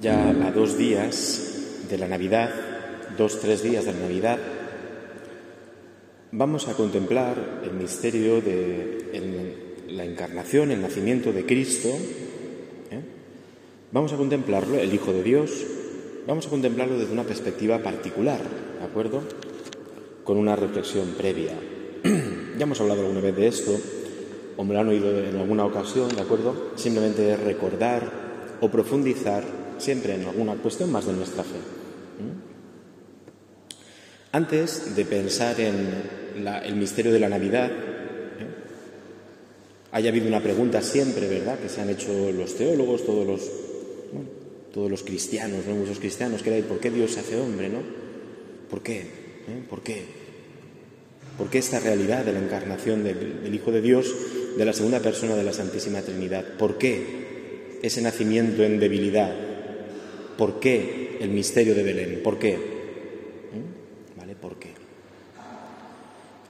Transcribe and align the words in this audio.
Ya 0.00 0.30
a 0.30 0.50
dos 0.50 0.78
días 0.78 1.84
de 1.88 1.98
la 1.98 2.08
Navidad, 2.08 2.50
dos, 3.18 3.38
tres 3.40 3.62
días 3.62 3.84
de 3.84 3.92
la 3.92 4.00
Navidad, 4.00 4.38
vamos 6.32 6.66
a 6.66 6.72
contemplar 6.72 7.60
el 7.62 7.72
misterio 7.72 8.40
de 8.40 9.84
la 9.88 10.04
encarnación, 10.04 10.70
el 10.70 10.80
nacimiento 10.80 11.32
de 11.32 11.44
Cristo. 11.44 11.90
¿eh? 12.90 13.02
Vamos 13.92 14.14
a 14.14 14.16
contemplarlo, 14.16 14.78
el 14.78 14.94
Hijo 14.94 15.12
de 15.12 15.22
Dios, 15.22 15.62
vamos 16.26 16.46
a 16.46 16.50
contemplarlo 16.50 16.98
desde 16.98 17.12
una 17.12 17.24
perspectiva 17.24 17.78
particular, 17.80 18.40
¿de 18.78 18.84
acuerdo? 18.84 19.20
Con 20.24 20.38
una 20.38 20.56
reflexión 20.56 21.08
previa. 21.18 21.52
ya 22.58 22.62
hemos 22.62 22.80
hablado 22.80 23.02
alguna 23.02 23.20
vez 23.20 23.36
de 23.36 23.46
esto, 23.46 23.78
o 24.56 24.64
me 24.64 24.72
lo 24.72 24.80
han 24.80 24.88
oído 24.88 25.22
en 25.22 25.36
alguna 25.36 25.66
ocasión, 25.66 26.08
¿de 26.16 26.22
acuerdo? 26.22 26.72
Simplemente 26.76 27.36
recordar 27.36 28.10
o 28.62 28.70
profundizar 28.70 29.61
siempre 29.82 30.14
en 30.14 30.24
alguna 30.24 30.54
cuestión 30.54 30.90
más 30.90 31.06
de 31.06 31.12
nuestra 31.12 31.42
fe. 31.42 31.58
Antes 34.32 34.96
de 34.96 35.04
pensar 35.04 35.60
en 35.60 35.76
el 36.64 36.76
misterio 36.76 37.12
de 37.12 37.18
la 37.18 37.28
Navidad, 37.28 37.70
¿eh? 37.70 38.46
haya 39.90 40.08
habido 40.08 40.26
una 40.26 40.42
pregunta 40.42 40.80
siempre, 40.80 41.28
¿verdad?, 41.28 41.58
que 41.58 41.68
se 41.68 41.82
han 41.82 41.90
hecho 41.90 42.32
los 42.32 42.54
teólogos, 42.56 43.04
todos 43.04 43.26
los, 43.26 43.50
todos 44.72 44.90
los 44.90 45.02
cristianos, 45.02 45.66
¿no? 45.66 45.74
muchos 45.74 45.98
cristianos, 45.98 46.42
que 46.42 46.56
era 46.56 46.66
¿por 46.66 46.80
qué 46.80 46.90
Dios 46.90 47.12
se 47.12 47.20
hace 47.20 47.38
hombre, 47.38 47.68
no? 47.68 47.80
¿Por 48.70 48.82
qué? 48.82 49.00
¿Eh? 49.00 49.62
¿Por 49.68 49.82
qué? 49.82 50.02
¿Por 51.36 51.50
qué 51.50 51.58
esta 51.58 51.80
realidad 51.80 52.24
de 52.24 52.32
la 52.32 52.38
encarnación 52.38 53.04
del 53.04 53.54
Hijo 53.54 53.70
de 53.70 53.82
Dios, 53.82 54.14
de 54.56 54.64
la 54.64 54.72
segunda 54.72 55.00
persona 55.00 55.34
de 55.34 55.44
la 55.44 55.52
Santísima 55.52 56.00
Trinidad? 56.00 56.56
¿Por 56.58 56.78
qué 56.78 57.78
ese 57.82 58.00
nacimiento 58.00 58.62
en 58.62 58.80
debilidad? 58.80 59.51
¿Por 60.36 60.60
qué 60.60 61.18
el 61.20 61.30
misterio 61.30 61.74
de 61.74 61.82
Belén? 61.82 62.20
¿Por 62.22 62.38
qué? 62.38 62.56
¿Mm? 62.56 64.18
¿Vale? 64.18 64.34
¿Por 64.34 64.56
qué? 64.56 64.70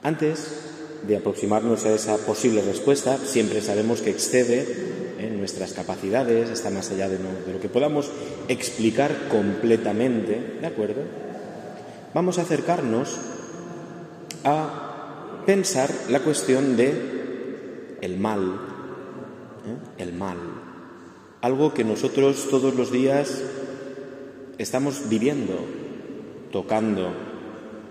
Antes 0.03 0.73
de 1.07 1.17
aproximarnos 1.17 1.85
a 1.85 1.93
esa 1.93 2.17
posible 2.17 2.61
respuesta, 2.61 3.17
siempre 3.17 3.61
sabemos 3.61 4.01
que 4.01 4.09
excede 4.09 4.65
¿eh? 5.19 5.33
nuestras 5.37 5.73
capacidades, 5.73 6.49
está 6.49 6.69
más 6.69 6.91
allá 6.91 7.09
de, 7.09 7.19
lo 7.19 7.59
que 7.59 7.69
podamos 7.69 8.09
explicar 8.47 9.27
completamente, 9.29 10.57
¿de 10.61 10.67
acuerdo? 10.67 11.01
Vamos 12.13 12.37
a 12.37 12.43
acercarnos 12.43 13.17
a 14.43 15.43
pensar 15.45 15.89
la 16.09 16.21
cuestión 16.21 16.77
de 16.77 17.97
el 18.01 18.17
mal, 18.17 18.59
¿eh? 19.65 20.01
el 20.03 20.13
mal, 20.13 20.37
algo 21.41 21.73
que 21.73 21.83
nosotros 21.83 22.47
todos 22.49 22.75
los 22.75 22.91
días 22.91 23.41
estamos 24.63 25.09
viviendo, 25.09 25.53
tocando, 26.51 27.13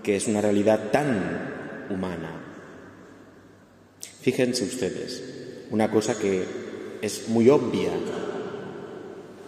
que 0.01 0.15
es 0.15 0.27
una 0.27 0.41
realidad 0.41 0.91
tan 0.91 1.87
humana. 1.89 2.31
Fíjense 4.21 4.63
ustedes, 4.65 5.65
una 5.71 5.91
cosa 5.91 6.17
que 6.17 6.43
es 7.01 7.29
muy 7.29 7.49
obvia, 7.49 7.91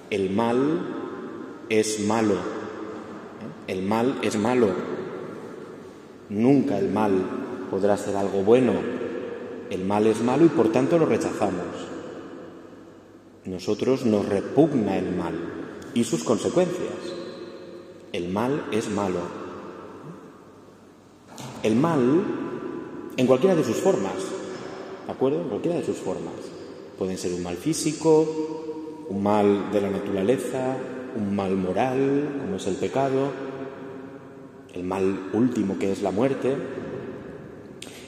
el 0.09 0.29
mal 0.29 1.65
es 1.69 1.99
malo, 2.01 2.35
¿eh? 2.35 3.71
el 3.73 3.81
mal 3.81 4.19
es 4.21 4.37
malo, 4.37 4.69
nunca 6.29 6.77
el 6.77 6.89
mal 6.89 7.13
podrá 7.71 7.97
ser 7.97 8.15
algo 8.15 8.43
bueno, 8.43 8.73
el 9.69 9.83
mal 9.83 10.05
es 10.07 10.21
malo 10.21 10.45
y 10.45 10.49
por 10.49 10.71
tanto 10.71 10.99
lo 10.99 11.05
rechazamos. 11.05 11.65
Nosotros 13.45 14.05
nos 14.05 14.27
repugna 14.27 14.97
el 14.97 15.15
mal 15.15 15.33
y 15.93 16.03
sus 16.03 16.23
consecuencias. 16.23 17.14
El 18.15 18.29
mal 18.29 18.67
es 18.71 18.89
malo. 18.89 19.19
El 21.63 21.75
mal, 21.75 22.23
en 23.17 23.27
cualquiera 23.27 23.57
de 23.57 23.63
sus 23.65 23.75
formas, 23.75 24.13
¿de 25.05 25.11
acuerdo? 25.11 25.41
En 25.41 25.49
cualquiera 25.49 25.77
de 25.79 25.85
sus 25.85 25.97
formas. 25.97 26.33
Pueden 26.97 27.17
ser 27.17 27.33
un 27.33 27.43
mal 27.43 27.57
físico, 27.57 29.05
un 29.09 29.21
mal 29.21 29.69
de 29.69 29.81
la 29.81 29.89
naturaleza, 29.89 30.77
un 31.17 31.35
mal 31.35 31.57
moral, 31.57 32.37
como 32.39 32.55
es 32.55 32.65
el 32.67 32.75
pecado, 32.75 33.31
el 34.73 34.83
mal 34.85 35.31
último 35.33 35.77
que 35.77 35.91
es 35.91 36.01
la 36.01 36.11
muerte. 36.11 36.55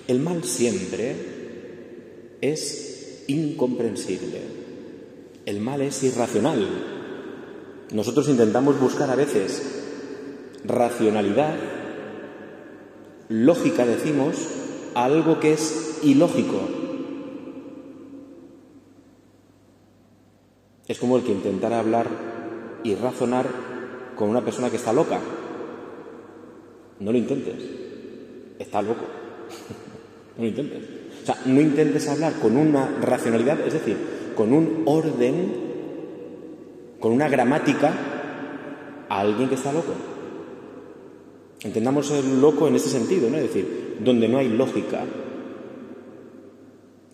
El 0.07 0.21
mal 0.21 0.45
siempre 0.45 2.37
es 2.39 3.25
incomprensible. 3.27 4.39
El 5.45 5.59
mal 5.59 5.81
es 5.81 6.01
irracional. 6.01 6.65
Nosotros 7.91 8.29
intentamos 8.29 8.79
buscar 8.79 9.09
a 9.09 9.15
veces 9.15 9.76
racionalidad, 10.67 11.55
lógica 13.29 13.85
decimos, 13.85 14.35
a 14.93 15.05
algo 15.05 15.39
que 15.39 15.53
es 15.53 15.99
ilógico. 16.03 16.59
Es 20.87 20.99
como 20.99 21.17
el 21.17 21.23
que 21.23 21.31
intentara 21.31 21.79
hablar 21.79 22.07
y 22.83 22.95
razonar 22.95 23.47
con 24.15 24.29
una 24.29 24.41
persona 24.41 24.69
que 24.69 24.77
está 24.77 24.93
loca. 24.93 25.19
No 26.99 27.11
lo 27.11 27.17
intentes. 27.17 27.55
Está 28.57 28.81
loco. 28.81 29.05
no 30.37 30.43
lo 30.43 30.47
intentes. 30.47 30.83
O 31.23 31.25
sea, 31.25 31.37
no 31.45 31.59
intentes 31.59 32.07
hablar 32.07 32.33
con 32.41 32.55
una 32.55 32.87
racionalidad, 33.01 33.59
es 33.61 33.73
decir, 33.73 33.97
con 34.35 34.53
un 34.53 34.83
orden, 34.85 35.53
con 36.99 37.11
una 37.11 37.27
gramática 37.27 37.91
a 39.09 39.19
alguien 39.19 39.49
que 39.49 39.55
está 39.55 39.73
loco. 39.73 39.93
Entendamos 41.63 42.11
el 42.11 42.39
loco 42.39 42.67
en 42.67 42.75
ese 42.75 42.89
sentido, 42.89 43.29
¿no? 43.29 43.37
Es 43.37 43.43
decir, 43.43 43.97
donde 43.99 44.27
no 44.27 44.37
hay 44.37 44.49
lógica. 44.49 45.03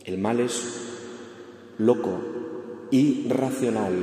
El 0.05 0.17
mal 0.17 0.39
es 0.39 0.61
loco, 1.77 2.19
irracional. 2.91 3.93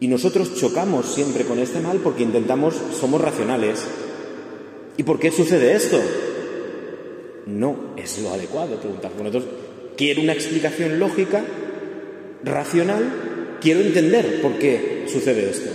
Y 0.00 0.08
nosotros 0.08 0.54
chocamos 0.54 1.06
siempre 1.06 1.44
con 1.44 1.58
este 1.58 1.80
mal 1.80 1.98
porque 1.98 2.22
intentamos, 2.22 2.74
somos 2.98 3.20
racionales. 3.20 3.84
¿Y 4.96 5.02
por 5.02 5.18
qué 5.18 5.32
sucede 5.32 5.74
esto? 5.74 5.98
No 7.46 7.94
es 7.96 8.22
lo 8.22 8.30
adecuado 8.30 8.78
preguntar. 8.78 9.10
Nosotros 9.18 9.44
quiero 9.96 10.22
una 10.22 10.32
explicación 10.32 10.98
lógica, 10.98 11.44
racional, 12.44 13.58
quiero 13.60 13.80
entender 13.80 14.40
por 14.40 14.58
qué 14.58 15.06
sucede 15.08 15.50
esto. 15.50 15.70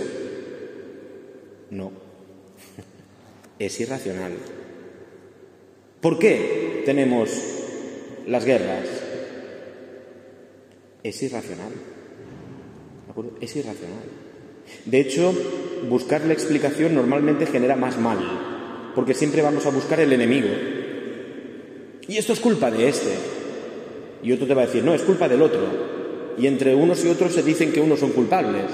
No, 1.70 1.92
es 3.60 3.78
irracional. 3.78 4.32
¿Por 6.00 6.18
qué 6.18 6.82
tenemos 6.86 7.30
las 8.26 8.44
guerras? 8.46 8.88
Es 11.02 11.22
irracional. 11.22 11.72
¿De 13.04 13.10
acuerdo? 13.10 13.32
Es 13.40 13.54
irracional. 13.54 14.04
De 14.86 15.00
hecho, 15.00 15.34
buscar 15.88 16.24
la 16.24 16.32
explicación 16.32 16.94
normalmente 16.94 17.46
genera 17.46 17.76
más 17.76 17.98
mal, 17.98 18.18
porque 18.94 19.14
siempre 19.14 19.42
vamos 19.42 19.66
a 19.66 19.70
buscar 19.70 20.00
el 20.00 20.12
enemigo. 20.12 20.48
Y 22.08 22.16
esto 22.16 22.32
es 22.32 22.40
culpa 22.40 22.70
de 22.70 22.88
este. 22.88 23.14
Y 24.22 24.32
otro 24.32 24.46
te 24.46 24.54
va 24.54 24.62
a 24.62 24.66
decir, 24.66 24.82
no, 24.82 24.94
es 24.94 25.02
culpa 25.02 25.28
del 25.28 25.42
otro. 25.42 25.60
Y 26.38 26.46
entre 26.46 26.74
unos 26.74 27.04
y 27.04 27.08
otros 27.08 27.34
se 27.34 27.42
dicen 27.42 27.72
que 27.72 27.80
unos 27.80 28.00
son 28.00 28.12
culpables. 28.12 28.70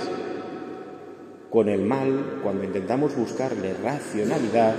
Con 1.56 1.71
el 1.71 1.81
mal, 1.81 2.41
cuando 2.43 2.65
intentamos 2.65 3.17
buscarle 3.17 3.72
racionalidad, 3.72 4.77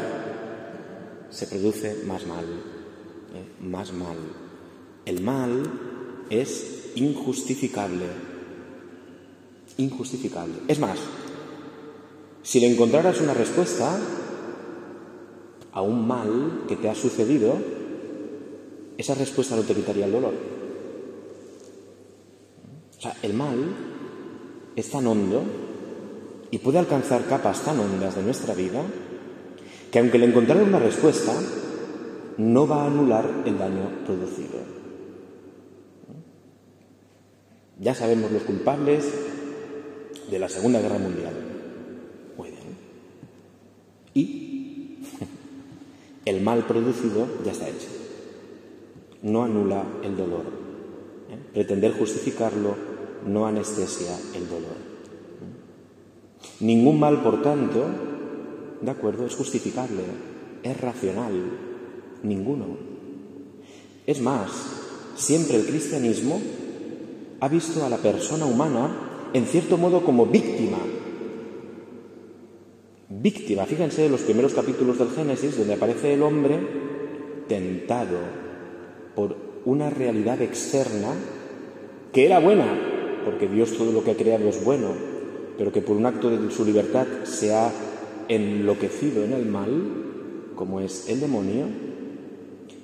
se 1.28 1.48
produce 1.48 2.04
más 2.06 2.28
mal. 2.28 2.46
¿eh? 2.46 3.66
Más 3.66 3.92
mal. 3.94 4.16
El 5.04 5.24
mal 5.24 5.64
es 6.30 6.92
injustificable. 6.94 8.06
Injustificable. 9.78 10.54
Es 10.68 10.78
más, 10.78 11.00
si 12.44 12.60
le 12.60 12.72
encontraras 12.72 13.22
una 13.22 13.34
respuesta 13.34 13.98
a 15.72 15.82
un 15.82 16.08
mal 16.08 16.66
que 16.68 16.76
te 16.76 16.90
ha 16.90 16.94
sucedido, 16.94 17.58
esa 19.00 19.16
respuesta 19.16 19.56
no 19.56 19.64
te 19.64 19.74
quitaría 19.74 20.06
el 20.06 20.12
dolor. 20.12 20.34
O 23.00 23.02
sea, 23.02 23.18
el 23.24 23.34
mal 23.34 23.58
es 24.76 24.92
tan 24.92 25.08
hondo 25.08 25.67
y 26.52 26.60
puede 26.60 26.80
alcanzar 26.80 27.26
capas 27.26 27.62
tan 27.62 27.80
hondas 27.80 28.16
de 28.16 28.24
nuestra 28.24 28.54
vida 28.54 28.82
que 29.92 30.00
aunque 30.00 30.18
le 30.18 30.26
encontrara 30.26 30.64
una 30.64 30.80
respuesta, 30.80 31.34
no 32.38 32.68
va 32.68 32.84
a 32.84 32.88
anular 32.88 33.44
el 33.46 33.58
daño 33.58 34.06
producido. 34.06 34.60
Ya 37.80 37.94
sabemos 37.96 38.32
los 38.32 38.44
culpables 38.44 39.06
de 40.30 40.40
la 40.40 40.50
Segunda 40.50 40.82
Guerra 40.82 40.98
Mundial. 40.98 41.34
Muy. 42.38 42.50
Y 44.14 45.00
el 46.26 46.42
mal 46.42 46.66
producido 46.66 47.28
ya 47.46 47.52
está 47.52 47.70
hecho. 47.70 47.88
No 49.22 49.44
anula 49.44 49.84
el 50.04 50.18
dolor. 50.18 50.46
¿eh? 51.30 51.38
Pretender 51.54 51.94
justificarlo 51.94 52.76
no 53.26 53.48
anestesia 53.48 54.18
el 54.36 54.50
dolor. 54.50 54.87
Ningún 56.60 57.00
mal, 57.00 57.22
por 57.22 57.42
tanto, 57.42 57.86
de 58.82 58.92
acuerdo, 58.92 59.26
es 59.26 59.36
justificable, 59.36 60.04
es 60.64 60.80
racional, 60.80 61.34
ninguno. 62.24 62.66
Es 64.06 64.22
más, 64.22 64.52
siempre 65.16 65.58
el 65.58 65.66
cristianismo 65.66 66.42
ha 67.40 67.48
visto 67.48 67.86
a 67.86 67.90
la 67.90 67.98
persona 67.98 68.46
humana 68.46 69.30
en 69.34 69.46
cierto 69.46 69.78
modo 69.78 70.04
como 70.04 70.26
víctima. 70.26 70.78
Víctima, 73.10 73.66
fíjense 73.66 74.06
en 74.06 74.12
los 74.12 74.22
primeros 74.22 74.54
capítulos 74.54 75.00
del 75.00 75.10
Génesis, 75.10 75.58
donde 75.58 75.74
aparece 75.74 76.14
el 76.14 76.24
hombre 76.24 76.60
tentado 77.48 78.18
por 79.16 79.36
una 79.66 79.90
realidad 79.90 80.42
externa 80.42 81.14
que 82.14 82.26
era 82.26 82.40
buena, 82.40 82.66
porque 83.26 83.48
Dios 83.48 83.74
todo 83.78 83.92
lo 83.92 84.04
que 84.04 84.12
ha 84.12 84.18
creado 84.18 84.48
es 84.48 84.64
bueno, 84.64 84.90
pero 85.58 85.72
que 85.72 85.82
por 85.82 85.98
un 85.98 86.06
acto 86.06 86.30
de 86.30 86.52
su 86.52 86.64
libertad 86.64 87.08
se 87.24 87.54
ha 87.54 87.72
enloquecido 88.28 89.24
en 89.24 89.34
el 89.34 89.46
mal, 89.46 89.70
como 90.56 90.80
es 90.80 91.10
el 91.10 91.20
demonio, 91.20 91.66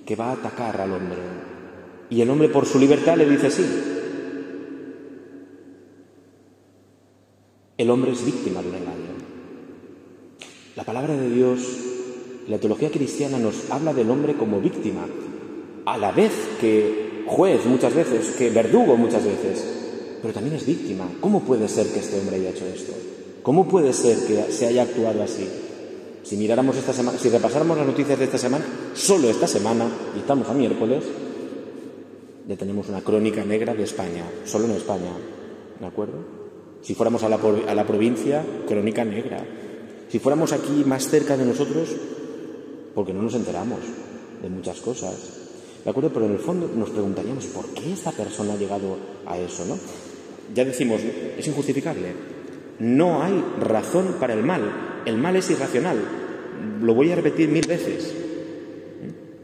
que 0.05 0.15
va 0.15 0.29
a 0.29 0.33
atacar 0.33 0.81
al 0.81 0.91
hombre. 0.91 1.19
Y 2.09 2.21
el 2.21 2.29
hombre 2.29 2.49
por 2.49 2.65
su 2.65 2.79
libertad 2.79 3.17
le 3.17 3.29
dice 3.29 3.51
sí. 3.51 3.65
El 7.77 7.89
hombre 7.89 8.11
es 8.11 8.25
víctima 8.25 8.61
de 8.61 8.69
un 8.69 8.75
engaño. 8.75 9.13
La 10.75 10.83
palabra 10.83 11.15
de 11.15 11.29
Dios, 11.29 11.59
la 12.47 12.57
teología 12.57 12.89
cristiana 12.89 13.37
nos 13.37 13.69
habla 13.71 13.93
del 13.93 14.09
hombre 14.09 14.33
como 14.33 14.59
víctima, 14.59 15.05
a 15.85 15.97
la 15.97 16.11
vez 16.11 16.31
que 16.59 17.23
juez 17.25 17.65
muchas 17.65 17.93
veces, 17.93 18.35
que 18.35 18.49
verdugo 18.49 18.95
muchas 18.95 19.25
veces, 19.25 19.82
pero 20.23 20.33
también 20.33 20.55
es 20.55 20.65
víctima. 20.65 21.05
¿Cómo 21.19 21.41
puede 21.41 21.67
ser 21.67 21.85
que 21.87 21.99
este 21.99 22.17
hombre 22.17 22.37
haya 22.37 22.51
hecho 22.51 22.65
esto? 22.65 22.93
¿Cómo 23.43 23.67
puede 23.67 23.91
ser 23.91 24.17
que 24.25 24.53
se 24.53 24.65
haya 24.65 24.83
actuado 24.83 25.21
así? 25.21 25.45
Si 26.23 26.37
miráramos 26.37 26.77
esta 26.77 26.93
semana, 26.93 27.19
si 27.19 27.27
repasáramos 27.27 27.77
las 27.77 27.85
noticias 27.85 28.17
de 28.17 28.23
esta 28.23 28.37
semana, 28.37 28.63
solo 28.93 29.29
esta 29.29 29.47
semana, 29.47 29.85
y 30.15 30.19
estamos 30.19 30.47
a 30.47 30.53
miércoles, 30.53 31.03
ya 32.47 32.55
tenemos 32.55 32.87
una 32.87 33.01
crónica 33.01 33.43
negra 33.43 33.75
de 33.75 33.83
España, 33.83 34.23
solo 34.45 34.63
en 34.63 34.71
España, 34.71 35.11
¿de 35.81 35.85
acuerdo? 35.85 36.19
Si 36.81 36.95
fuéramos 36.95 37.21
a 37.23 37.29
la, 37.29 37.37
a 37.67 37.75
la 37.75 37.85
provincia, 37.85 38.45
crónica 38.65 39.03
negra. 39.03 39.45
Si 40.07 40.19
fuéramos 40.19 40.53
aquí 40.53 40.85
más 40.85 41.09
cerca 41.09 41.35
de 41.35 41.43
nosotros, 41.45 41.89
porque 42.95 43.13
no 43.13 43.23
nos 43.23 43.35
enteramos 43.35 43.79
de 44.41 44.49
muchas 44.49 44.79
cosas. 44.79 45.15
¿De 45.83 45.89
acuerdo? 45.89 46.11
Pero 46.13 46.27
en 46.27 46.31
el 46.31 46.39
fondo 46.39 46.71
nos 46.73 46.91
preguntaríamos, 46.91 47.45
¿por 47.47 47.65
qué 47.73 47.91
esta 47.91 48.11
persona 48.11 48.53
ha 48.53 48.57
llegado 48.57 48.95
a 49.25 49.37
eso, 49.37 49.65
no? 49.65 49.77
Ya 50.53 50.65
decimos, 50.65 51.01
es 51.37 51.47
injustificable. 51.47 52.09
No 52.79 53.23
hay 53.23 53.43
razón 53.59 54.17
para 54.19 54.33
el 54.33 54.43
mal. 54.43 55.01
El 55.05 55.17
mal 55.17 55.35
es 55.35 55.49
irracional. 55.49 55.97
Lo 56.81 56.93
voy 56.93 57.11
a 57.11 57.15
repetir 57.15 57.49
mil 57.49 57.65
veces. 57.67 58.13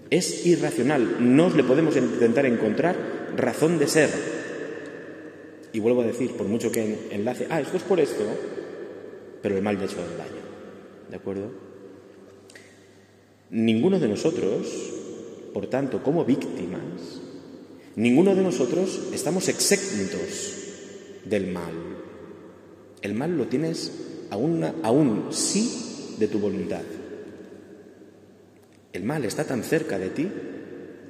Es 0.10 0.46
irracional. 0.46 1.18
No 1.20 1.50
le 1.50 1.64
podemos 1.64 1.96
intentar 1.96 2.46
encontrar 2.46 2.96
razón 3.36 3.80
de 3.80 3.88
ser. 3.88 4.10
Y 5.72 5.80
vuelvo 5.80 6.02
a 6.02 6.06
decir, 6.06 6.32
por 6.32 6.48
mucho 6.48 6.72
que 6.72 7.10
enlace, 7.12 7.48
ah, 7.50 7.62
esto 7.62 7.78
es 7.78 7.84
por 7.84 8.00
esto, 8.00 8.24
pero 9.42 9.56
el 9.56 9.62
mal 9.62 9.78
ya 9.78 9.84
ha 9.84 9.86
hecho 9.86 10.00
el 10.00 10.18
daño. 10.18 10.42
¿De 11.10 11.16
acuerdo? 11.16 11.52
Ninguno 13.52 14.00
de 14.00 14.08
nosotros, 14.08 14.68
por 15.54 15.68
tanto, 15.68 16.02
como 16.02 16.26
víctimas, 16.26 17.22
ninguno 17.96 18.34
de 18.34 18.42
nosotros 18.42 19.10
estamos 19.14 19.48
exentos 19.48 20.69
del 21.30 21.48
mal. 21.48 21.74
El 23.02 23.14
mal 23.14 23.38
lo 23.38 23.48
tienes 23.48 23.92
a, 24.30 24.38
un 24.38 25.28
sí 25.32 26.16
de 26.18 26.28
tu 26.28 26.40
voluntad. 26.40 26.82
El 28.92 29.04
mal 29.04 29.24
está 29.26 29.44
tan 29.44 29.64
cerca 29.64 29.98
de 29.98 30.10
ti 30.10 30.28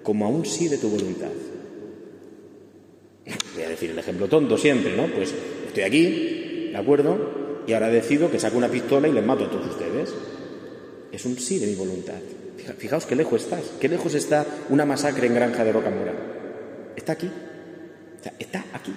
como 0.04 0.25
a 0.25 0.30
un 0.30 0.45
sí 0.45 0.68
de 0.68 0.77
tu 0.77 0.89
voluntad. 0.89 1.31
Voy 3.56 3.63
a 3.63 3.69
decir 3.69 3.92
el 3.92 4.00
ejemplo 4.00 4.27
tonto 4.27 4.57
siempre, 4.57 4.95
¿no? 4.95 5.07
Pues 5.07 5.33
estoy 5.68 5.83
aquí, 5.83 6.69
¿de 6.71 6.77
acuerdo? 6.77 7.63
Y 7.68 7.74
ahora 7.74 7.89
decido 7.89 8.31
que 8.31 8.39
saco 8.39 8.57
una 8.57 8.69
pistola 8.69 9.07
y 9.07 9.13
les 9.13 9.25
mato 9.25 9.45
a 9.45 9.51
todos 9.51 9.68
ustedes. 9.68 10.13
Es 11.12 11.25
un 11.25 11.38
sí 11.38 11.60
de 11.60 11.68
mi 11.68 11.75
voluntad. 11.75 12.19
Fijaos 12.77 13.06
qué 13.06 13.16
lejos 13.16 13.44
estás, 13.44 13.63
qué 13.80 13.88
lejos 13.88 14.13
está 14.13 14.45
una 14.69 14.86
masacre 14.86 15.27
en 15.27 15.33
Granja 15.33 15.63
de 15.63 15.71
Rocamora. 15.71 16.13
Está 16.95 17.13
aquí. 17.13 17.30
Está 18.39 18.66
aquí. 18.74 18.94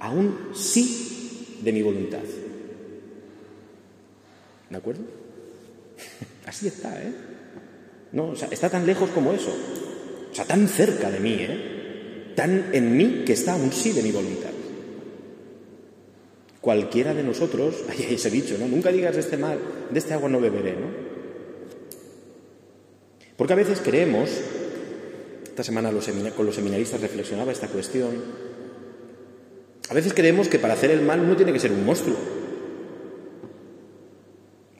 A 0.00 0.10
un 0.10 0.50
sí 0.54 1.58
de 1.62 1.72
mi 1.72 1.82
voluntad. 1.82 2.22
¿De 4.70 4.76
acuerdo? 4.76 5.02
Así 6.46 6.68
está, 6.68 7.02
¿eh? 7.02 7.12
No, 8.12 8.28
o 8.30 8.36
sea, 8.36 8.48
está 8.50 8.70
tan 8.70 8.86
lejos 8.86 9.10
como 9.10 9.32
eso. 9.32 9.54
O 10.30 10.34
sea, 10.34 10.44
tan 10.44 10.68
cerca 10.68 11.10
de 11.10 11.20
mí, 11.20 11.36
¿eh? 11.38 12.32
Tan 12.34 12.70
en 12.72 12.96
mí 12.96 13.22
que 13.26 13.32
está 13.32 13.54
un 13.56 13.72
sí 13.72 13.92
de 13.92 14.02
mi 14.02 14.12
voluntad. 14.12 14.50
Cualquiera 16.60 17.14
de 17.14 17.22
nosotros, 17.22 17.76
ahí 17.88 18.14
ese 18.14 18.30
dicho, 18.30 18.56
¿no? 18.58 18.66
Nunca 18.68 18.92
digas 18.92 19.14
de 19.14 19.20
este 19.20 19.36
mal, 19.36 19.58
de 19.90 19.98
este 19.98 20.14
agua 20.14 20.28
no 20.28 20.40
beberé, 20.40 20.72
¿no? 20.72 21.08
Porque 23.36 23.52
a 23.52 23.56
veces 23.56 23.80
creemos, 23.80 24.30
esta 25.44 25.62
semana 25.62 25.92
con 26.36 26.44
los 26.44 26.54
seminaristas 26.54 27.00
reflexionaba 27.00 27.52
esta 27.52 27.68
cuestión, 27.68 28.47
a 29.90 29.94
veces 29.94 30.12
creemos 30.12 30.48
que 30.48 30.58
para 30.58 30.74
hacer 30.74 30.90
el 30.90 31.02
mal 31.02 31.20
uno 31.20 31.36
tiene 31.36 31.52
que 31.52 31.60
ser 31.60 31.72
un 31.72 31.84
monstruo. 31.84 32.16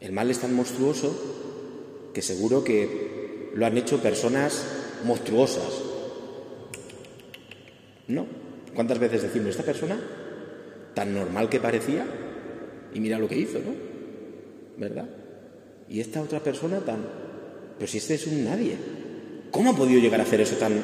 El 0.01 0.13
mal 0.13 0.31
es 0.31 0.39
tan 0.39 0.55
monstruoso 0.55 2.11
que 2.13 2.23
seguro 2.23 2.63
que 2.63 3.51
lo 3.55 3.65
han 3.65 3.79
hecho 3.79 4.03
personas 4.03 4.67
monstruosas. 5.05 5.83
No. 8.07 8.27
¿Cuántas 8.75 8.99
veces 8.99 9.23
decimos, 9.23 9.51
esta 9.51 9.63
persona 9.63 9.99
tan 10.95 11.15
normal 11.15 11.49
que 11.49 11.61
parecía 11.61 12.07
y 12.93 13.01
mira 13.01 13.19
lo 13.19 13.29
que 13.29 13.37
hizo, 13.37 13.59
¿no? 13.59 13.75
¿Verdad? 14.77 15.09
Y 15.89 16.01
esta 16.01 16.21
otra 16.21 16.41
persona 16.41 16.81
tan... 16.81 17.05
Pero 17.79 17.91
si 17.91 17.99
este 17.99 18.15
es 18.15 18.27
un 18.27 18.45
nadie. 18.45 18.77
¿Cómo 19.51 19.71
ha 19.71 19.77
podido 19.77 20.01
llegar 20.01 20.21
a 20.21 20.25
hacer 20.25 20.41
eso 20.41 20.57
tan 20.57 20.81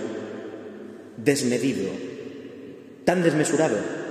desmedido, 1.16 1.90
tan 3.04 3.22
desmesurado? 3.22 4.03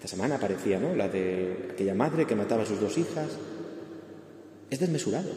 Esta 0.00 0.16
semana 0.16 0.36
aparecía, 0.36 0.80
¿no? 0.80 0.96
La 0.96 1.10
de 1.10 1.72
aquella 1.74 1.94
madre 1.94 2.26
que 2.26 2.34
mataba 2.34 2.62
a 2.62 2.66
sus 2.66 2.80
dos 2.80 2.96
hijas. 2.96 3.28
Es 4.70 4.80
desmesurado. 4.80 5.28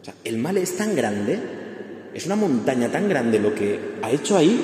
O 0.00 0.02
sea, 0.02 0.14
el 0.24 0.38
mal 0.38 0.56
es 0.56 0.78
tan 0.78 0.96
grande, 0.96 1.38
es 2.14 2.24
una 2.24 2.36
montaña 2.36 2.90
tan 2.90 3.06
grande 3.06 3.38
lo 3.38 3.54
que 3.54 3.78
ha 4.00 4.10
hecho 4.10 4.38
ahí, 4.38 4.58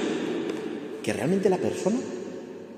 que 1.03 1.13
realmente 1.13 1.51
la 1.51 1.59
persona 1.59 1.99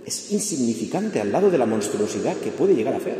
es 0.04 0.32
insignificante 0.32 1.20
al 1.20 1.30
lado 1.30 1.52
de 1.52 1.58
la 1.58 1.66
monstruosidad 1.66 2.36
que 2.38 2.50
puede 2.50 2.74
llegar 2.74 2.94
a 2.94 2.96
hacer. 2.96 3.18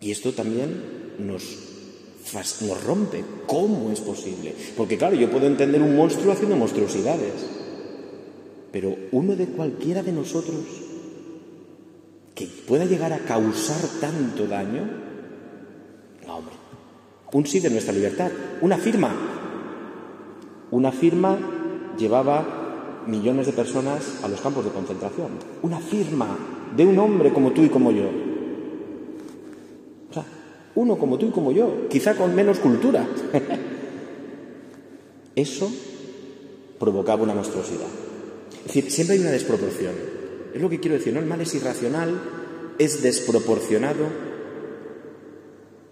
Y 0.00 0.10
esto 0.10 0.32
también 0.32 0.82
nos, 1.18 1.42
nos 2.62 2.84
rompe. 2.84 3.22
¿Cómo 3.46 3.92
es 3.92 4.00
posible? 4.00 4.54
Porque 4.74 4.96
claro, 4.96 5.16
yo 5.16 5.30
puedo 5.30 5.46
entender 5.46 5.82
un 5.82 5.94
monstruo 5.94 6.32
haciendo 6.32 6.56
monstruosidades. 6.56 7.60
Pero 8.72 8.96
uno 9.12 9.36
de 9.36 9.46
cualquiera 9.46 10.02
de 10.02 10.12
nosotros 10.12 10.56
que 12.34 12.46
pueda 12.66 12.86
llegar 12.86 13.12
a 13.12 13.18
causar 13.18 13.82
tanto 14.00 14.46
daño, 14.46 14.88
no, 16.26 16.36
hombre. 16.36 16.54
Un 17.32 17.46
sí 17.46 17.60
de 17.60 17.70
nuestra 17.70 17.92
libertad, 17.92 18.30
una 18.62 18.78
firma. 18.78 19.10
Una 20.70 20.90
firma 20.90 21.38
llevaba 21.98 23.04
millones 23.06 23.46
de 23.46 23.52
personas 23.52 24.24
a 24.24 24.28
los 24.28 24.40
campos 24.40 24.64
de 24.64 24.70
concentración. 24.70 25.28
Una 25.62 25.78
firma 25.78 26.38
de 26.74 26.86
un 26.86 26.98
hombre 26.98 27.32
como 27.32 27.52
tú 27.52 27.62
y 27.62 27.68
como 27.68 27.90
yo. 27.90 28.08
O 30.10 30.14
sea, 30.14 30.24
uno 30.74 30.96
como 30.96 31.18
tú 31.18 31.26
y 31.26 31.30
como 31.30 31.52
yo, 31.52 31.88
quizá 31.88 32.16
con 32.16 32.34
menos 32.34 32.58
cultura. 32.58 33.06
Eso 35.34 35.70
provocaba 36.78 37.22
una 37.22 37.34
monstruosidad. 37.34 38.01
Es 38.62 38.74
decir, 38.74 38.90
siempre 38.90 39.16
hay 39.16 39.22
una 39.22 39.30
desproporción. 39.30 39.94
Es 40.54 40.60
lo 40.60 40.70
que 40.70 40.78
quiero 40.78 40.96
decir. 40.96 41.16
El 41.16 41.26
mal 41.26 41.40
es 41.40 41.54
irracional, 41.54 42.20
es 42.78 43.02
desproporcionado, 43.02 44.06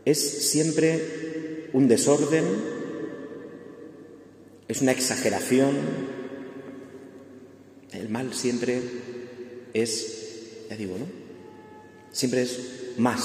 es 0.04 0.50
siempre 0.50 1.68
un 1.72 1.88
desorden, 1.88 2.44
es 4.68 4.82
una 4.82 4.92
exageración. 4.92 5.76
El 7.92 8.08
mal 8.08 8.32
siempre 8.34 8.80
es, 9.74 10.66
ya 10.68 10.76
digo, 10.76 10.96
¿no? 10.96 11.06
Siempre 12.12 12.42
es 12.42 12.94
más, 12.98 13.22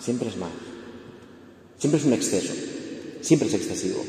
siempre 0.00 0.28
es 0.28 0.36
más, 0.36 0.50
siempre 1.78 1.98
es 1.98 2.06
un 2.06 2.12
exceso, 2.12 2.52
siempre 3.20 3.48
es 3.48 3.54
excesivo. 3.54 4.04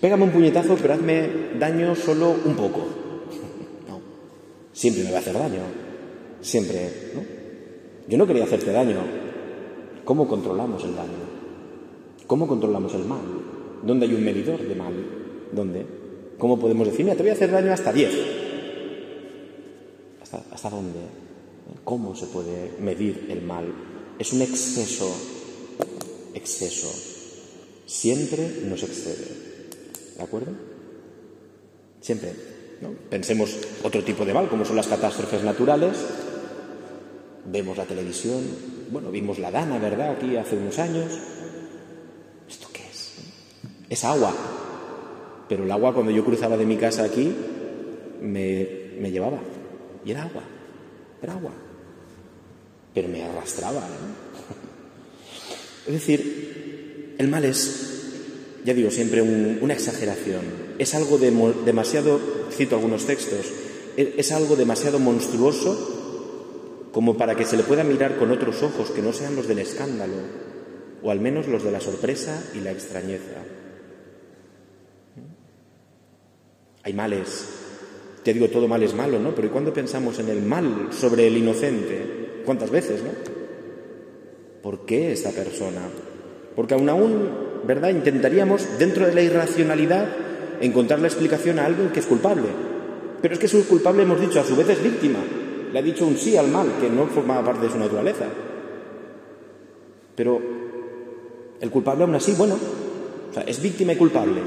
Pégame 0.00 0.24
un 0.24 0.30
puñetazo, 0.30 0.76
pero 0.76 0.94
hazme 0.94 1.58
daño 1.58 1.94
solo 1.94 2.34
un 2.44 2.56
poco 2.56 3.07
siempre 4.78 5.02
me 5.02 5.10
va 5.10 5.16
a 5.16 5.20
hacer 5.20 5.34
daño. 5.34 5.62
Siempre, 6.40 7.10
¿no? 7.12 7.22
Yo 8.06 8.16
no 8.16 8.26
quería 8.28 8.44
hacerte 8.44 8.70
daño. 8.70 9.00
¿Cómo 10.04 10.28
controlamos 10.28 10.84
el 10.84 10.94
daño? 10.94 11.26
¿Cómo 12.28 12.46
controlamos 12.46 12.94
el 12.94 13.04
mal? 13.04 13.22
¿Dónde 13.82 14.06
hay 14.06 14.14
un 14.14 14.24
medidor 14.24 14.60
de 14.60 14.74
mal? 14.76 14.94
¿Dónde? 15.50 15.84
¿Cómo 16.38 16.60
podemos 16.60 16.86
decir, 16.86 17.04
mira, 17.04 17.16
te 17.16 17.24
voy 17.24 17.30
a 17.30 17.32
hacer 17.32 17.50
daño 17.50 17.72
hasta 17.72 17.92
10? 17.92 18.10
¿Hasta, 20.22 20.44
¿Hasta 20.52 20.70
dónde? 20.70 21.00
¿Cómo 21.82 22.14
se 22.14 22.26
puede 22.26 22.74
medir 22.78 23.26
el 23.30 23.42
mal? 23.42 23.66
Es 24.16 24.32
un 24.32 24.42
exceso, 24.42 25.10
exceso. 26.34 26.88
Siempre 27.84 28.62
nos 28.68 28.84
excede. 28.84 29.26
¿De 30.16 30.22
acuerdo? 30.22 30.52
Siempre. 32.00 32.57
Pensemos 33.10 33.56
otro 33.82 34.04
tipo 34.04 34.24
de 34.24 34.34
mal, 34.34 34.48
como 34.48 34.64
son 34.64 34.76
las 34.76 34.86
catástrofes 34.86 35.42
naturales. 35.42 35.96
Vemos 37.46 37.76
la 37.76 37.84
televisión, 37.84 38.42
bueno, 38.90 39.10
vimos 39.10 39.38
la 39.38 39.50
Dana, 39.50 39.78
¿verdad? 39.78 40.12
Aquí 40.12 40.36
hace 40.36 40.56
unos 40.56 40.78
años. 40.78 41.06
¿Esto 42.48 42.68
qué 42.72 42.82
es? 42.82 43.14
Es 43.88 44.04
agua. 44.04 44.32
Pero 45.48 45.64
el 45.64 45.70
agua 45.70 45.94
cuando 45.94 46.12
yo 46.12 46.24
cruzaba 46.24 46.56
de 46.56 46.66
mi 46.66 46.76
casa 46.76 47.04
aquí 47.04 47.34
me, 48.20 48.68
me 49.00 49.10
llevaba. 49.10 49.40
Y 50.04 50.10
era 50.10 50.24
agua. 50.24 50.42
Era 51.22 51.32
agua. 51.32 51.52
Pero 52.94 53.08
me 53.08 53.24
arrastraba. 53.24 53.80
¿no? 53.80 54.28
Es 55.86 55.94
decir, 55.94 57.14
el 57.18 57.28
mal 57.28 57.44
es, 57.44 58.12
ya 58.64 58.74
digo 58.74 58.90
siempre, 58.90 59.22
un, 59.22 59.58
una 59.62 59.74
exageración. 59.74 60.67
Es 60.78 60.94
algo 60.94 61.18
de, 61.18 61.30
demasiado, 61.64 62.20
cito 62.50 62.76
algunos 62.76 63.04
textos, 63.04 63.46
es 63.96 64.32
algo 64.32 64.54
demasiado 64.54 64.98
monstruoso 64.98 65.98
como 66.92 67.16
para 67.16 67.34
que 67.34 67.44
se 67.44 67.56
le 67.56 67.64
pueda 67.64 67.84
mirar 67.84 68.16
con 68.16 68.30
otros 68.30 68.62
ojos 68.62 68.90
que 68.90 69.02
no 69.02 69.12
sean 69.12 69.36
los 69.36 69.48
del 69.48 69.58
escándalo, 69.58 70.14
o 71.02 71.10
al 71.10 71.20
menos 71.20 71.46
los 71.48 71.64
de 71.64 71.72
la 71.72 71.80
sorpresa 71.80 72.42
y 72.54 72.60
la 72.60 72.72
extrañeza. 72.72 73.42
Hay 76.82 76.92
males. 76.92 77.46
Te 78.22 78.32
digo, 78.32 78.48
todo 78.48 78.68
mal 78.68 78.82
es 78.82 78.94
malo, 78.94 79.18
¿no? 79.18 79.34
Pero 79.34 79.48
¿y 79.48 79.50
cuando 79.50 79.72
pensamos 79.72 80.18
en 80.18 80.28
el 80.28 80.42
mal 80.42 80.88
sobre 80.90 81.26
el 81.26 81.36
inocente? 81.36 82.42
¿Cuántas 82.44 82.70
veces, 82.70 83.02
no? 83.02 83.10
¿Por 84.62 84.86
qué 84.86 85.12
esta 85.12 85.30
persona? 85.30 85.82
Porque 86.56 86.74
aún 86.74 86.88
aún, 86.88 87.30
¿verdad? 87.64 87.90
Intentaríamos, 87.90 88.78
dentro 88.78 89.06
de 89.06 89.14
la 89.14 89.22
irracionalidad, 89.22 90.08
encontrar 90.60 91.00
la 91.00 91.08
explicación 91.08 91.58
a 91.58 91.66
alguien 91.66 91.90
que 91.90 92.00
es 92.00 92.06
culpable. 92.06 92.48
Pero 93.20 93.34
es 93.34 93.40
que 93.40 93.48
su 93.48 93.66
culpable, 93.66 94.02
hemos 94.02 94.20
dicho, 94.20 94.40
a 94.40 94.44
su 94.44 94.56
vez 94.56 94.68
es 94.68 94.82
víctima. 94.82 95.18
Le 95.72 95.78
ha 95.78 95.82
dicho 95.82 96.06
un 96.06 96.16
sí 96.16 96.36
al 96.36 96.48
mal, 96.48 96.68
que 96.80 96.88
no 96.88 97.06
formaba 97.06 97.44
parte 97.44 97.66
de 97.66 97.72
su 97.72 97.78
naturaleza. 97.78 98.26
Pero 100.14 100.40
el 101.60 101.70
culpable 101.70 102.04
aún 102.04 102.14
así, 102.14 102.32
bueno, 102.32 102.56
o 103.30 103.34
sea, 103.34 103.42
es 103.42 103.60
víctima 103.60 103.92
y 103.92 103.96
culpable. 103.96 104.40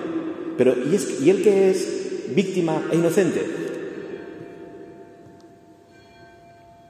Pero 0.57 0.75
¿y, 0.77 0.95
es, 0.95 1.21
¿y 1.21 1.29
él 1.29 1.43
que 1.43 1.71
es 1.71 2.33
víctima 2.35 2.83
e 2.91 2.95
inocente? 2.95 3.45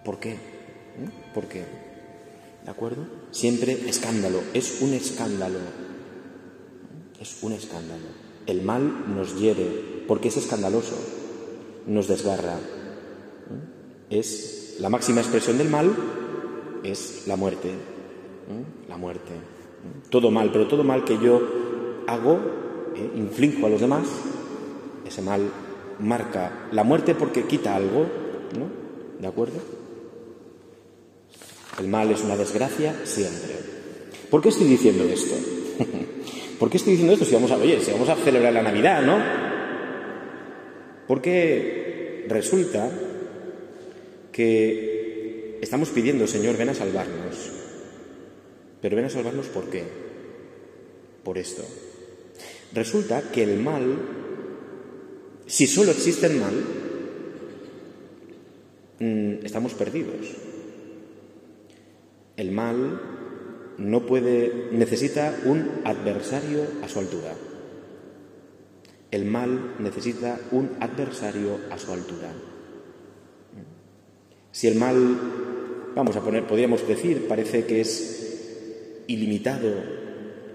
¿Por 0.04 0.20
qué? 0.20 0.34
¿Mm? 0.34 1.34
¿Por 1.34 1.46
qué? 1.46 1.64
¿De 2.64 2.72
acuerdo? 2.72 3.06
Siempre 3.32 3.74
escándalo, 3.88 4.42
es 4.54 4.82
un 4.82 4.94
escándalo. 4.94 5.60
Es 7.20 7.38
un 7.44 7.54
escándalo. 7.54 8.31
El 8.48 8.62
mal 8.62 9.16
nos 9.16 9.40
hiere 9.40 10.04
porque 10.08 10.30
es 10.30 10.38
escandaloso, 10.38 10.96
nos 11.88 12.08
desgarra. 12.08 12.60
Es 14.10 14.76
la 14.80 14.90
máxima 14.90 15.22
expresión 15.22 15.58
del 15.58 15.70
mal 15.70 15.96
es 16.84 17.28
la 17.28 17.36
muerte. 17.36 17.72
La 18.90 18.98
muerte. 18.98 19.32
Todo 20.10 20.32
mal, 20.32 20.52
pero 20.52 20.68
todo 20.68 20.84
mal 20.84 21.06
que 21.06 21.18
yo 21.18 21.42
hago, 22.08 22.40
eh, 22.96 23.12
inflijo 23.16 23.66
a 23.66 23.70
los 23.70 23.82
demás, 23.82 24.08
ese 25.06 25.22
mal 25.22 25.42
marca 26.00 26.68
la 26.72 26.84
muerte 26.84 27.16
porque 27.16 27.46
quita 27.46 27.76
algo, 27.76 28.06
¿no? 28.58 28.70
¿De 29.20 29.28
acuerdo? 29.28 29.60
El 31.80 31.88
mal 31.88 32.12
es 32.12 32.24
una 32.24 32.36
desgracia 32.36 33.06
siempre. 33.06 33.56
¿Por 34.30 34.42
qué 34.42 34.50
estoy 34.50 34.68
diciendo 34.68 35.04
esto? 35.04 35.36
¿Por 36.62 36.70
qué 36.70 36.78
estoy 36.78 36.92
diciendo 36.92 37.14
esto 37.14 37.26
si 37.26 37.34
vamos 37.34 37.50
a, 37.50 37.58
oye, 37.58 37.82
si 37.82 37.92
vamos 37.92 38.08
a 38.08 38.16
celebrar 38.18 38.54
la 38.54 38.62
Navidad, 38.62 39.02
¿no? 39.02 39.18
Porque 41.08 42.24
resulta 42.30 42.88
que 44.32 45.58
estamos 45.60 45.90
pidiendo, 45.90 46.28
Señor, 46.28 46.58
ven 46.58 46.70
a 46.70 46.76
salvarnos. 46.76 47.52
Pero 48.80 48.96
ven 48.96 49.06
a 49.06 49.10
salvarnos 49.10 49.48
¿por 49.48 49.72
qué? 49.72 49.86
Por 51.24 51.40
esto. 51.40 51.64
Resulta 52.74 53.32
que 53.32 53.42
el 53.42 53.60
mal, 53.60 53.98
si 55.48 55.66
solo 55.66 55.90
existe 55.90 56.28
el 56.28 56.36
mal, 56.36 56.64
mm, 59.00 59.46
estamos 59.48 59.74
perdidos. 59.74 60.28
El 62.38 62.52
mal 62.52 63.11
no 63.82 64.06
puede, 64.06 64.70
necesita 64.72 65.36
un 65.46 65.82
adversario 65.84 66.62
a 66.84 66.88
su 66.88 67.00
altura. 67.00 67.34
El 69.10 69.26
mal 69.26 69.76
necesita 69.80 70.40
un 70.52 70.72
adversario 70.80 71.60
a 71.70 71.78
su 71.78 71.92
altura. 71.92 72.32
Si 74.52 74.68
el 74.68 74.76
mal, 74.76 75.20
vamos 75.96 76.16
a 76.16 76.22
poner, 76.22 76.46
podríamos 76.46 76.88
decir, 76.88 77.28
parece 77.28 77.66
que 77.66 77.82
es 77.82 79.04
ilimitado, 79.08 79.74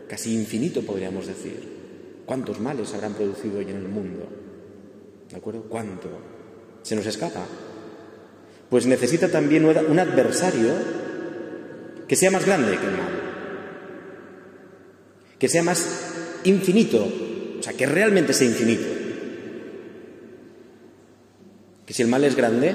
casi 0.09 0.35
infinito, 0.35 0.83
podríamos 0.83 1.27
decir. 1.27 1.77
¿Cuántos 2.25 2.61
males 2.61 2.95
habrán 2.95 3.15
producido 3.15 3.59
hoy 3.59 3.71
en 3.71 3.77
el 3.77 3.89
mundo? 3.89 4.27
¿De 5.31 5.37
acuerdo? 5.37 5.63
¿Cuánto? 5.63 6.09
¿Se 6.83 6.95
nos 6.95 7.07
escapa? 7.07 7.45
Pues 8.71 8.87
necesita 8.87 9.31
también 9.31 9.65
un 9.65 9.99
adversario 9.99 10.75
que 12.09 12.17
sea 12.17 12.31
más 12.31 12.47
grande 12.47 12.79
que 12.79 12.87
el 12.87 12.93
mal, 12.93 13.16
que 15.39 15.49
sea 15.49 15.63
más 15.63 16.41
infinito, 16.45 17.07
o 17.59 17.63
sea, 17.63 17.73
que 17.73 17.87
realmente 17.87 18.33
sea 18.33 18.47
infinito. 18.47 18.87
Que 21.85 21.93
si 21.93 22.03
el 22.03 22.09
mal 22.09 22.25
es 22.25 22.35
grande, 22.35 22.75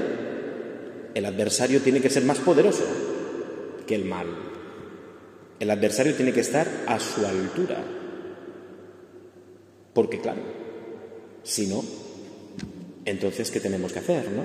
el 1.13 1.25
adversario 1.25 1.81
tiene 1.81 2.01
que 2.01 2.09
ser 2.09 2.23
más 2.23 2.39
poderoso 2.39 2.83
que 3.85 3.95
el 3.95 4.05
mal. 4.05 4.27
El 5.59 5.69
adversario 5.69 6.15
tiene 6.15 6.33
que 6.33 6.39
estar 6.39 6.67
a 6.87 6.99
su 6.99 7.25
altura. 7.25 7.77
Porque 9.93 10.21
claro, 10.21 10.41
si 11.43 11.67
no, 11.67 11.83
entonces 13.05 13.51
¿qué 13.51 13.59
tenemos 13.59 13.91
que 13.91 13.99
hacer, 13.99 14.29
no? 14.31 14.43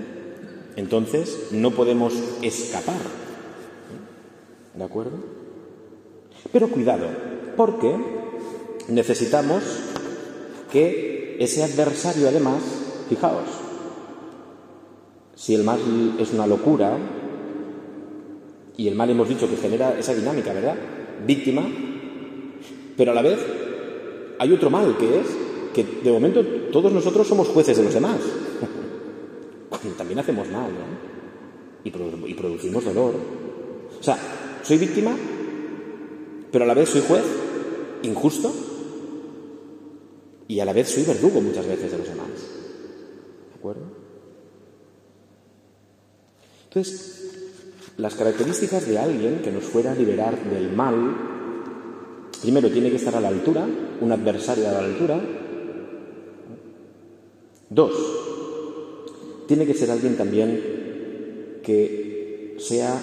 Entonces 0.76 1.48
no 1.52 1.70
podemos 1.70 2.12
escapar 2.42 2.96
¿De 4.76 4.84
acuerdo? 4.84 5.18
Pero 6.52 6.68
cuidado, 6.68 7.08
porque 7.56 7.96
necesitamos 8.88 9.62
que 10.70 11.36
ese 11.40 11.62
adversario, 11.62 12.28
además, 12.28 12.62
fijaos, 13.08 13.48
si 15.34 15.54
el 15.54 15.64
mal 15.64 15.78
es 16.18 16.32
una 16.32 16.46
locura, 16.46 16.96
y 18.76 18.88
el 18.88 18.94
mal 18.94 19.08
hemos 19.10 19.28
dicho 19.28 19.48
que 19.48 19.56
genera 19.56 19.98
esa 19.98 20.14
dinámica, 20.14 20.52
¿verdad? 20.52 20.76
Víctima, 21.26 21.62
pero 22.96 23.12
a 23.12 23.14
la 23.14 23.22
vez 23.22 23.38
hay 24.38 24.52
otro 24.52 24.70
mal 24.70 24.96
que 24.98 25.20
es 25.20 25.26
que 25.72 25.84
de 26.02 26.10
momento 26.10 26.44
todos 26.72 26.92
nosotros 26.92 27.26
somos 27.26 27.48
jueces 27.48 27.76
de 27.76 27.84
los 27.84 27.94
demás. 27.94 28.16
También 29.98 30.18
hacemos 30.18 30.48
mal, 30.48 30.70
¿no? 30.72 31.06
Y, 31.84 32.34
producimos 32.34 32.84
dolor. 32.84 33.14
O 33.98 34.02
sea, 34.02 34.18
soy 34.62 34.78
víctima, 34.78 35.12
pero 36.50 36.64
a 36.64 36.66
la 36.66 36.74
vez 36.74 36.88
soy 36.88 37.02
juez, 37.06 37.22
injusto, 38.06 38.52
y 40.48 40.60
a 40.60 40.64
la 40.64 40.72
vez 40.72 40.88
soy 40.88 41.04
verdugo 41.04 41.40
muchas 41.40 41.66
veces 41.66 41.90
de 41.90 41.98
los 41.98 42.08
demás. 42.08 42.28
¿De 42.28 43.58
acuerdo? 43.58 43.82
Entonces, 46.68 47.16
las 47.96 48.14
características 48.14 48.86
de 48.86 48.98
alguien 48.98 49.40
que 49.42 49.50
nos 49.50 49.64
fuera 49.64 49.92
a 49.92 49.94
liberar 49.94 50.38
del 50.50 50.72
mal, 50.72 51.16
primero 52.42 52.70
tiene 52.70 52.90
que 52.90 52.96
estar 52.96 53.14
a 53.16 53.20
la 53.20 53.28
altura, 53.28 53.66
un 54.00 54.12
adversario 54.12 54.68
a 54.68 54.72
la 54.72 54.78
altura. 54.80 55.20
Dos, 57.68 57.92
tiene 59.48 59.66
que 59.66 59.74
ser 59.74 59.90
alguien 59.90 60.16
también 60.16 61.60
que 61.62 62.56
sea 62.58 63.00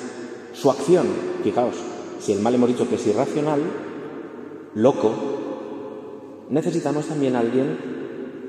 su 0.54 0.70
acción, 0.70 1.08
fijaos, 1.44 1.76
si 2.20 2.32
el 2.32 2.40
mal 2.40 2.56
hemos 2.56 2.70
dicho 2.70 2.88
que 2.88 2.96
es 2.96 3.08
irracional, 3.08 3.62
loco, 4.76 5.14
necesitamos 6.50 7.08
también 7.08 7.36
a 7.36 7.40
alguien 7.40 7.78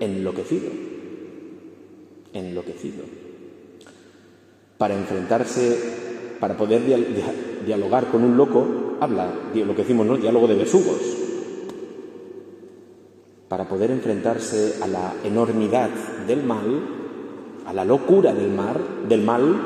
enloquecido, 0.00 0.70
enloquecido, 2.32 3.04
para 4.78 4.94
enfrentarse, 4.94 6.36
para 6.40 6.56
poder 6.56 6.82
dialogar 7.64 8.10
con 8.10 8.24
un 8.24 8.36
loco, 8.36 8.66
habla, 9.00 9.32
lo 9.54 9.74
que 9.74 9.82
decimos, 9.82 10.06
¿no? 10.06 10.16
Diálogo 10.16 10.46
de 10.46 10.56
besugos. 10.56 11.00
Para 13.48 13.68
poder 13.68 13.90
enfrentarse 13.90 14.76
a 14.82 14.88
la 14.88 15.14
enormidad 15.22 15.90
del 16.26 16.42
mal, 16.42 16.82
a 17.66 17.72
la 17.72 17.84
locura 17.84 18.34
del, 18.34 18.50
mar, 18.50 18.78
del 19.08 19.22
mal, 19.22 19.56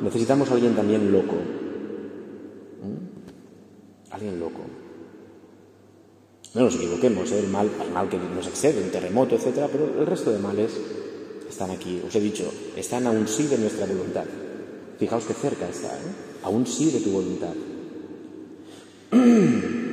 necesitamos 0.00 0.50
a 0.50 0.54
alguien 0.54 0.74
también 0.74 1.10
loco. 1.10 1.34
¿Mm? 2.82 4.12
Alguien 4.12 4.38
loco. 4.38 4.60
No 6.54 6.62
nos 6.62 6.76
equivoquemos, 6.76 7.30
¿eh? 7.32 7.40
el 7.40 7.48
mal, 7.48 7.68
mal 7.92 8.08
que 8.08 8.16
nos 8.16 8.46
excede, 8.46 8.80
un 8.80 8.90
terremoto, 8.90 9.34
etcétera, 9.34 9.68
pero 9.70 9.86
el 9.98 10.06
resto 10.06 10.30
de 10.30 10.38
males 10.38 10.70
están 11.48 11.72
aquí. 11.72 12.00
Os 12.06 12.14
he 12.14 12.20
dicho, 12.20 12.44
están 12.76 13.08
a 13.08 13.10
un 13.10 13.26
sí 13.26 13.48
de 13.48 13.58
nuestra 13.58 13.86
voluntad. 13.86 14.24
Fijaos 14.98 15.24
que 15.24 15.34
cerca 15.34 15.68
está, 15.68 15.88
¿eh? 15.88 16.12
a 16.44 16.48
un 16.48 16.64
sí 16.64 16.92
de 16.92 17.00
tu 17.00 17.10
voluntad. 17.10 17.54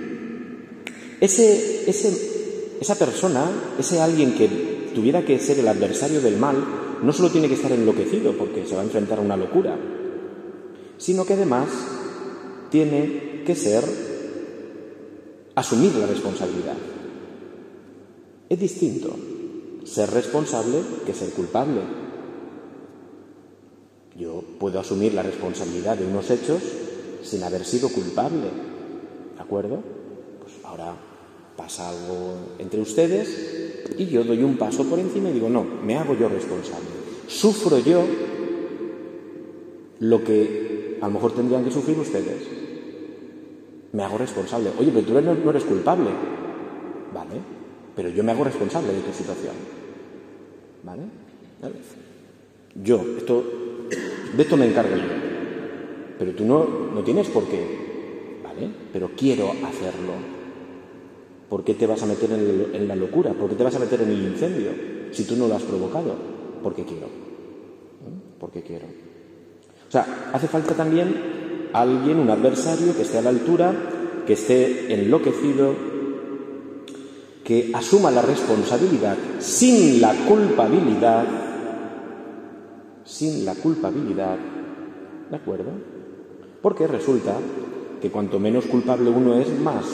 Ese, 1.22 1.88
ese, 1.88 2.78
esa 2.82 2.96
persona, 2.96 3.48
ese 3.78 4.02
alguien 4.02 4.34
que 4.34 4.92
tuviera 4.96 5.24
que 5.24 5.38
ser 5.38 5.60
el 5.60 5.68
adversario 5.68 6.20
del 6.20 6.38
mal, 6.38 6.56
no 7.04 7.14
solo 7.14 7.30
tiene 7.30 7.48
que 7.48 7.54
estar 7.54 7.72
enloquecido 7.72 8.36
porque 8.36 8.66
se 8.66 8.74
va 8.74 8.82
a 8.82 8.86
enfrentar 8.86 9.20
a 9.20 9.22
una 9.22 9.38
locura, 9.38 9.78
sino 10.98 11.24
que 11.24 11.34
además 11.34 11.70
tiene 12.72 13.44
que 13.46 13.54
ser 13.54 13.84
asumir 15.62 15.96
la 15.96 16.08
responsabilidad. 16.08 16.76
Es 18.50 18.60
distinto 18.60 19.16
ser 19.86 20.12
responsable 20.12 20.80
que 21.06 21.14
ser 21.14 21.32
culpable. 21.32 21.82
Yo 24.18 24.44
puedo 24.60 24.80
asumir 24.80 25.14
la 25.14 25.24
responsabilidad 25.24 25.98
de 25.98 26.06
unos 26.06 26.30
hechos 26.30 26.62
sin 27.24 27.44
haber 27.44 27.66
sido 27.66 27.90
culpable. 27.90 28.50
¿De 29.36 29.42
acuerdo? 29.42 29.82
Pues 30.42 30.54
ahora 30.64 30.96
pasa 31.56 31.90
algo 31.90 32.36
entre 32.60 32.82
ustedes 32.82 33.96
y 33.98 34.06
yo 34.08 34.24
doy 34.24 34.44
un 34.44 34.58
paso 34.58 34.84
por 34.84 35.00
encima 35.00 35.30
y 35.30 35.34
digo, 35.34 35.50
no, 35.50 35.64
me 35.64 35.98
hago 35.98 36.16
yo 36.16 36.28
responsable. 36.28 36.88
Sufro 37.28 37.80
yo 37.80 38.04
lo 40.00 40.24
que 40.24 40.98
a 41.02 41.08
lo 41.08 41.14
mejor 41.14 41.34
tendrían 41.34 41.64
que 41.64 41.72
sufrir 41.72 41.98
ustedes. 41.98 42.61
Me 43.94 44.04
hago 44.04 44.18
responsable. 44.18 44.72
Oye, 44.80 44.92
pero 44.94 45.06
tú 45.06 45.22
no 45.22 45.50
eres 45.50 45.64
culpable. 45.64 46.10
Vale, 47.14 47.42
pero 47.96 48.10
yo 48.10 48.24
me 48.24 48.32
hago 48.32 48.44
responsable 48.44 48.94
de 48.94 49.02
tu 49.02 49.12
situación. 49.12 49.54
¿Vale? 50.84 51.04
Yo, 52.82 53.04
esto, 53.18 53.44
de 54.36 54.42
esto 54.42 54.58
me 54.58 54.68
encargo 54.68 54.96
yo. 54.96 55.04
Pero 56.18 56.32
tú 56.34 56.46
no, 56.46 56.66
no 56.94 57.04
tienes 57.04 57.28
por 57.30 57.46
qué. 57.46 58.40
¿Vale? 58.44 58.70
Pero 58.94 59.12
quiero 59.16 59.52
hacerlo. 59.52 60.14
¿Por 61.50 61.66
qué 61.66 61.74
te 61.74 61.86
vas 61.86 62.02
a 62.02 62.06
meter 62.06 62.32
en, 62.32 62.88
la 62.88 62.96
locura? 62.96 63.34
¿Por 63.34 63.50
qué 63.50 63.56
te 63.56 63.64
vas 63.64 63.76
a 63.76 63.80
meter 63.80 64.02
en 64.02 64.10
el 64.12 64.24
incendio 64.24 64.72
si 65.12 65.26
tú 65.26 65.36
no 65.36 65.50
lo 65.50 65.56
has 65.56 65.64
provocado? 65.64 66.16
Porque 66.64 66.86
quiero. 66.86 67.08
¿Eh? 67.08 68.38
Porque 68.40 68.62
quiero. 68.62 68.86
O 68.86 69.92
sea, 69.92 70.32
hace 70.32 70.48
falta 70.48 70.74
también 70.74 71.41
alguien, 71.74 72.20
un 72.20 72.30
adversario 72.30 72.96
que 72.96 73.04
esté 73.04 73.18
a 73.18 73.22
la 73.22 73.30
altura, 73.30 73.74
que 74.26 74.34
esté 74.34 74.94
enloquecido, 74.94 75.76
que 77.44 77.72
asuma 77.74 78.12
la 78.12 78.22
responsabilidad 78.22 79.18
sin 79.40 80.00
la 80.02 80.14
culpabilidad, 80.28 81.26
sin 83.04 83.46
la 83.46 83.56
culpabilidad, 83.56 84.38
¿de 85.30 85.36
acuerdo? 85.36 85.72
Porque 86.62 86.88
resulta 86.88 87.36
que 88.02 88.10
cuanto 88.10 88.40
menos 88.40 88.66
culpable 88.66 89.10
uno 89.10 89.40
es, 89.40 89.50
más 89.60 89.86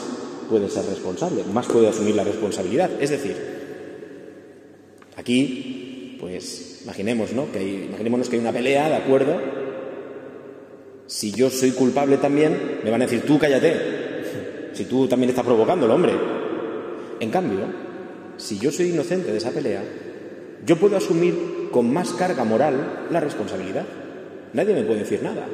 puede 0.48 0.68
ser 0.68 0.86
responsable, 0.86 1.42
más 1.52 1.66
puede 1.66 1.88
asumir 1.88 2.14
la 2.14 2.24
responsabilidad. 2.24 2.90
Es 3.00 3.10
decir, 3.10 3.36
aquí, 5.16 6.16
pues 6.20 6.82
imaginemos, 6.84 7.32
¿no? 7.32 7.50
Que 7.52 7.86
imaginémonos 7.86 8.28
que 8.28 8.36
hay 8.36 8.42
una 8.42 8.52
pelea, 8.52 8.88
¿de 8.88 8.96
acuerdo? 8.96 9.57
Si 11.08 11.32
yo 11.32 11.48
soy 11.48 11.70
culpable 11.70 12.18
también, 12.18 12.80
me 12.84 12.90
van 12.90 13.00
a 13.00 13.06
decir, 13.06 13.22
tú 13.22 13.38
cállate, 13.38 13.74
si 14.74 14.84
tú 14.84 15.08
también 15.08 15.30
estás 15.30 15.44
provocándolo, 15.44 15.94
hombre. 15.94 16.12
En 17.18 17.30
cambio, 17.30 17.60
si 18.36 18.58
yo 18.58 18.70
soy 18.70 18.90
inocente 18.90 19.32
de 19.32 19.38
esa 19.38 19.50
pelea, 19.50 19.82
yo 20.66 20.76
puedo 20.76 20.98
asumir 20.98 21.70
con 21.72 21.90
más 21.90 22.12
carga 22.12 22.44
moral 22.44 23.06
la 23.10 23.20
responsabilidad. 23.20 23.86
Nadie 24.52 24.74
me 24.74 24.82
puede 24.82 25.00
decir 25.00 25.22
nada. 25.22 25.46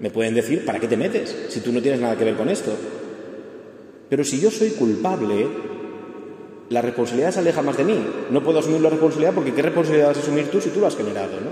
Me 0.00 0.08
pueden 0.10 0.34
decir, 0.34 0.64
¿para 0.64 0.80
qué 0.80 0.88
te 0.88 0.96
metes 0.96 1.46
si 1.50 1.60
tú 1.60 1.70
no 1.70 1.82
tienes 1.82 2.00
nada 2.00 2.16
que 2.16 2.24
ver 2.24 2.34
con 2.34 2.48
esto? 2.48 2.72
Pero 4.08 4.24
si 4.24 4.40
yo 4.40 4.50
soy 4.50 4.70
culpable, 4.70 5.46
la 6.70 6.80
responsabilidad 6.80 7.32
se 7.32 7.40
aleja 7.40 7.60
más 7.60 7.76
de 7.76 7.84
mí. 7.84 8.02
No 8.30 8.42
puedo 8.42 8.60
asumir 8.60 8.80
la 8.80 8.88
responsabilidad 8.88 9.34
porque 9.34 9.52
¿qué 9.52 9.60
responsabilidad 9.60 10.08
vas 10.08 10.16
a 10.16 10.20
asumir 10.20 10.48
tú 10.48 10.58
si 10.62 10.70
tú 10.70 10.80
lo 10.80 10.86
has 10.86 10.96
generado? 10.96 11.32
¿no? 11.32 11.50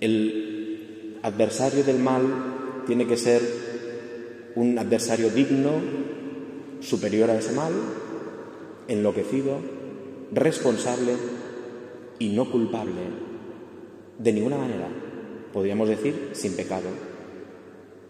El 0.00 0.53
adversario 1.24 1.82
del 1.82 1.98
mal 1.98 2.22
tiene 2.86 3.06
que 3.06 3.16
ser 3.16 3.40
un 4.56 4.78
adversario 4.78 5.30
digno, 5.30 5.72
superior 6.80 7.30
a 7.30 7.38
ese 7.38 7.52
mal, 7.52 7.72
enloquecido, 8.88 9.58
responsable 10.32 11.14
y 12.18 12.28
no 12.28 12.50
culpable. 12.50 13.00
De 14.18 14.32
ninguna 14.34 14.58
manera, 14.58 14.86
podríamos 15.52 15.88
decir, 15.88 16.30
sin 16.32 16.54
pecado 16.54 16.90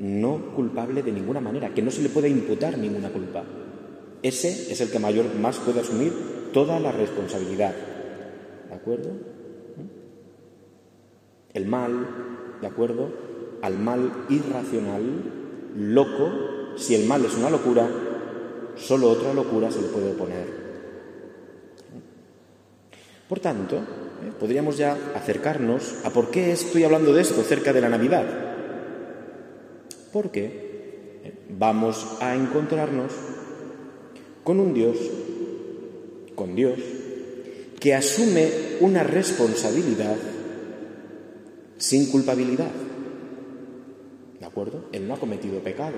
no 0.01 0.53
culpable 0.57 1.05
de 1.05 1.13
ninguna 1.13 1.41
manera, 1.41 1.73
que 1.73 1.81
no 1.81 1.93
se 1.93 2.03
le 2.03 2.09
puede 2.09 2.29
imputar 2.29 2.77
ninguna 2.77 3.11
culpa. 3.11 3.45
Ese 4.23 4.73
es 4.73 4.81
el 4.81 4.91
que 4.91 4.99
mayor 4.99 5.33
más 5.37 5.59
puede 5.59 5.81
asumir 5.81 6.13
toda 6.53 6.81
la 6.81 6.91
responsabilidad. 6.91 7.75
¿De 8.69 8.75
acuerdo? 8.75 9.11
El 11.53 11.67
mal, 11.67 12.34
¿de 12.65 12.71
acuerdo? 12.71 13.11
Al 13.61 13.79
mal 13.79 14.11
irracional, 14.31 15.03
loco, 15.77 16.31
si 16.77 16.95
el 16.95 17.07
mal 17.07 17.23
es 17.27 17.37
una 17.37 17.51
locura, 17.51 17.87
solo 18.77 19.11
otra 19.11 19.35
locura 19.35 19.71
se 19.71 19.83
le 19.83 19.89
puede 19.89 20.13
oponer. 20.13 20.65
Por 23.29 23.41
tanto, 23.41 23.77
¿eh? 23.77 24.33
podríamos 24.41 24.79
ya 24.79 24.97
acercarnos 25.15 25.95
a 26.07 26.11
por 26.11 26.31
qué 26.31 26.53
estoy 26.53 26.85
hablando 26.85 27.13
de 27.13 27.21
esto 27.21 27.43
cerca 27.43 27.75
de 27.75 27.83
la 27.83 27.91
Navidad 27.91 28.25
porque 30.11 31.21
eh, 31.25 31.33
vamos 31.51 32.17
a 32.21 32.35
encontrarnos 32.35 33.13
con 34.43 34.59
un 34.59 34.73
Dios, 34.73 34.97
con 36.35 36.55
Dios, 36.55 36.79
que 37.79 37.95
asume 37.95 38.49
una 38.81 39.03
responsabilidad 39.03 40.17
sin 41.79 42.11
culpabilidad. 42.11 42.71
¿De 44.41 44.47
acuerdo? 44.47 44.85
Él 44.93 45.09
no 45.09 45.15
ha 45.15 45.19
cometido 45.19 45.61
pecado. 45.61 45.97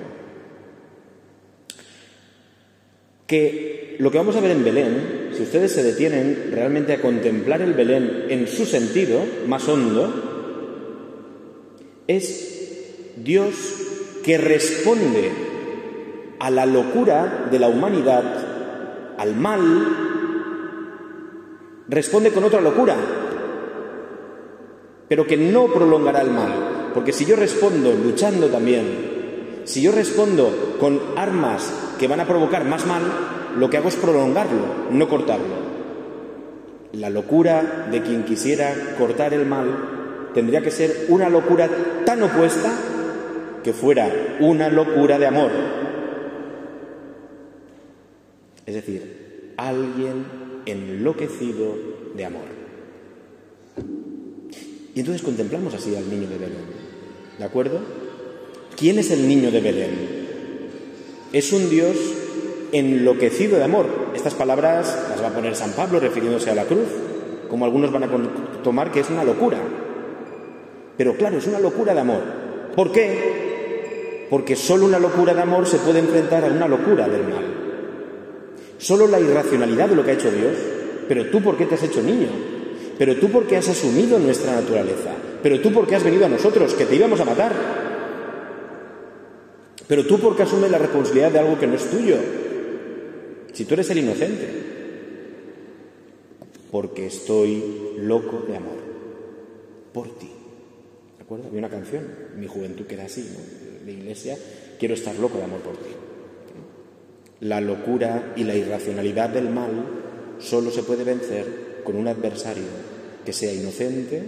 Que 3.27 3.97
lo 3.99 4.11
que 4.11 4.19
vamos 4.19 4.37
a 4.37 4.41
ver 4.41 4.53
en 4.53 4.65
Belén, 4.65 5.31
si 5.35 5.43
ustedes 5.43 5.73
se 5.73 5.83
detienen 5.83 6.51
realmente 6.53 6.93
a 6.93 7.01
contemplar 7.01 7.61
el 7.61 7.75
Belén 7.75 8.27
en 8.29 8.47
su 8.47 8.65
sentido 8.67 9.21
más 9.47 9.67
hondo, 9.69 10.37
es 12.07 13.13
Dios 13.17 13.55
que 14.23 14.39
responde 14.39 15.31
a 16.39 16.51
la 16.51 16.67
locura 16.67 17.49
de 17.51 17.59
la 17.59 17.69
humanidad, 17.69 19.17
al 19.19 19.35
mal, 19.35 19.61
responde 21.89 22.31
con 22.31 22.45
otra 22.45 22.61
locura, 22.61 22.97
pero 25.09 25.27
que 25.27 25.37
no 25.37 25.67
prolongará 25.67 26.23
el 26.23 26.31
mal. 26.31 26.91
Porque 26.95 27.13
si 27.13 27.25
yo 27.25 27.37
respondo 27.37 27.93
luchando 27.93 28.49
también, 28.49 29.63
si 29.65 29.83
yo 29.83 29.93
respondo 29.93 30.77
con 30.81 31.01
armas 31.17 31.73
que 31.99 32.09
van 32.09 32.21
a 32.21 32.27
provocar 32.27 32.65
más 32.65 32.87
mal, 32.87 33.03
lo 33.59 33.71
que 33.71 33.77
hago 33.77 33.89
es 33.89 33.97
prolongarlo, 33.97 34.91
no 34.91 35.09
cortarlo. 35.09 35.67
La 36.93 37.11
locura 37.11 37.89
de 37.91 38.03
quien 38.03 38.25
quisiera 38.25 38.95
cortar 38.99 39.35
el 39.35 39.47
mal 39.47 40.31
tendría 40.35 40.63
que 40.63 40.71
ser 40.71 41.07
una 41.09 41.29
locura 41.29 41.69
tan 42.05 42.23
opuesta 42.23 42.73
que 43.63 43.73
fuera 43.73 44.37
una 44.41 44.69
locura 44.69 45.19
de 45.19 45.27
amor. 45.27 45.51
Es 48.65 48.75
decir, 48.75 49.53
alguien 49.57 50.25
enloquecido 50.67 51.75
de 52.15 52.25
amor. 52.25 52.56
Y 54.97 55.01
entonces 55.01 55.21
contemplamos 55.21 55.75
así 55.75 55.95
al 55.95 56.09
niño 56.09 56.27
de 56.27 56.39
Belén. 56.39 56.65
¿De 57.39 57.45
acuerdo? 57.45 57.81
¿Quién 58.79 58.99
es 58.99 59.11
el 59.11 59.29
niño 59.29 59.51
de 59.51 59.61
Belén? 59.61 59.91
Es 61.35 61.53
un 61.53 61.69
Dios 61.69 61.97
enloquecido 62.73 63.59
de 63.59 63.65
amor. 63.65 63.85
Estas 64.15 64.33
palabras 64.33 64.99
las 65.11 65.23
va 65.23 65.29
a 65.29 65.35
poner 65.35 65.55
San 65.55 65.73
Pablo 65.73 66.01
refiriéndose 66.01 66.51
a 66.51 66.55
la 66.55 66.65
cruz, 66.65 66.89
como 67.51 67.67
algunos 67.67 67.93
van 67.93 68.05
a 68.05 68.09
tomar 68.65 68.91
que 68.91 69.01
es 69.01 69.11
una 69.11 69.23
locura. 69.23 69.59
Pero 70.97 71.15
claro, 71.19 71.37
es 71.37 71.47
una 71.47 71.61
locura 71.61 71.93
de 71.93 72.01
amor. 72.01 72.23
¿Por 72.75 72.91
qué? 72.91 74.27
Porque 74.31 74.57
solo 74.57 74.87
una 74.87 74.99
locura 74.99 75.35
de 75.35 75.43
amor 75.43 75.67
se 75.67 75.77
puede 75.77 75.99
enfrentar 75.99 76.43
a 76.43 76.47
una 76.47 76.69
locura 76.69 77.07
del 77.07 77.25
mal. 77.25 77.45
Solo 78.79 79.07
la 79.09 79.21
irracionalidad 79.21 79.91
de 79.91 79.97
lo 79.97 80.03
que 80.03 80.13
ha 80.13 80.15
hecho 80.15 80.31
Dios. 80.31 80.55
Pero 81.07 81.27
tú, 81.27 81.43
¿por 81.43 81.59
qué 81.59 81.67
te 81.67 81.75
has 81.75 81.83
hecho 81.83 82.03
niño? 82.03 82.56
Pero 82.99 83.17
tú, 83.17 83.31
¿por 83.31 83.47
qué 83.47 83.57
has 83.57 83.69
asumido 83.69 84.19
nuestra 84.19 84.55
naturaleza? 84.55 85.11
Pero 85.43 85.61
tú, 85.61 85.73
¿por 85.73 85.87
qué 85.87 85.97
has 85.97 86.05
venido 86.05 86.25
a 86.27 86.31
nosotros, 86.31 86.75
que 86.75 86.87
te 86.87 86.97
íbamos 86.97 87.21
a 87.21 87.25
matar? 87.25 87.53
Pero 89.87 90.07
tú, 90.07 90.19
¿por 90.19 90.37
qué 90.37 90.43
asumes 90.43 90.71
la 90.71 90.79
responsabilidad 90.79 91.33
de 91.33 91.39
algo 91.39 91.59
que 91.59 91.67
no 91.67 91.75
es 91.75 91.91
tuyo? 91.91 92.17
Si 93.53 93.65
tú 93.65 93.75
eres 93.75 93.91
el 93.91 93.99
inocente. 93.99 94.49
Porque 96.71 97.07
estoy 97.07 97.63
loco 97.99 98.45
de 98.49 98.57
amor. 98.57 98.79
Por 99.93 100.19
ti. 100.19 100.31
¿De 101.19 101.25
acuerdo? 101.25 101.47
Había 101.47 101.61
una 101.61 101.71
canción 101.71 102.05
mi 102.37 102.47
juventud 102.47 102.87
que 102.87 102.95
era 102.95 103.05
así, 103.05 103.31
¿no? 103.33 103.85
De 103.87 103.93
iglesia. 103.93 104.37
Quiero 104.79 104.95
estar 104.95 105.15
loco 105.17 105.39
de 105.39 105.45
amor 105.45 105.61
por 105.61 105.77
ti. 105.77 105.91
La 107.41 107.61
locura 107.61 108.33
y 108.37 108.45
la 108.45 108.57
irracionalidad 108.57 109.29
del 109.29 109.51
mal 109.51 109.71
solo 110.39 110.71
se 110.71 110.83
puede 110.83 111.05
vencer 111.05 111.66
con 111.87 111.97
un 111.97 112.09
adversario 112.09 112.65
que 113.25 113.33
sea 113.33 113.55
inocente, 113.55 114.23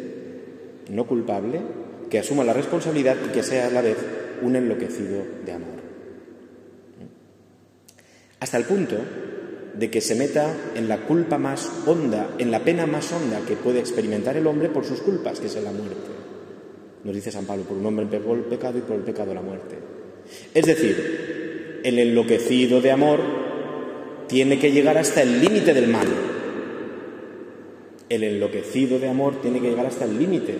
no 0.90 1.06
culpable, 1.06 1.60
que 2.08 2.20
asuma 2.20 2.44
la 2.44 2.54
responsabilidad 2.54 3.16
y 3.26 3.32
que 3.32 3.42
sea 3.42 3.66
a 3.66 3.70
la 3.70 3.82
vez 3.82 3.98
un 4.40 4.56
enloquecido 4.56 5.24
de 5.44 5.52
amor. 5.52 5.78
Hasta 8.40 8.56
el 8.56 8.64
punto 8.64 8.96
de 9.74 9.90
que 9.90 10.00
se 10.00 10.14
meta 10.14 10.54
en 10.74 10.88
la 10.88 10.98
culpa 10.98 11.36
más 11.36 11.70
honda, 11.86 12.30
en 12.38 12.50
la 12.50 12.60
pena 12.60 12.86
más 12.86 13.12
honda 13.12 13.40
que 13.46 13.56
puede 13.56 13.80
experimentar 13.80 14.36
el 14.36 14.46
hombre 14.46 14.68
por 14.68 14.84
sus 14.84 15.00
culpas, 15.00 15.40
que 15.40 15.46
es 15.46 15.54
la 15.56 15.72
muerte. 15.72 16.10
Nos 17.04 17.14
dice 17.14 17.32
San 17.32 17.44
Pablo, 17.44 17.64
por 17.64 17.76
un 17.76 17.86
hombre 17.86 18.06
pegó 18.06 18.34
el 18.34 18.42
pecado 18.42 18.78
y 18.78 18.82
por 18.82 18.96
el 18.96 19.02
pecado 19.02 19.34
la 19.34 19.42
muerte. 19.42 19.76
Es 20.54 20.64
decir, 20.64 21.80
el 21.84 21.98
enloquecido 21.98 22.80
de 22.80 22.90
amor 22.92 23.20
tiene 24.28 24.58
que 24.58 24.70
llegar 24.70 24.98
hasta 24.98 25.22
el 25.22 25.40
límite 25.40 25.74
del 25.74 25.88
mal. 25.88 26.06
El 28.08 28.24
enloquecido 28.24 28.98
de 28.98 29.08
amor 29.08 29.40
tiene 29.42 29.60
que 29.60 29.70
llegar 29.70 29.86
hasta 29.86 30.04
el 30.04 30.18
límite 30.18 30.56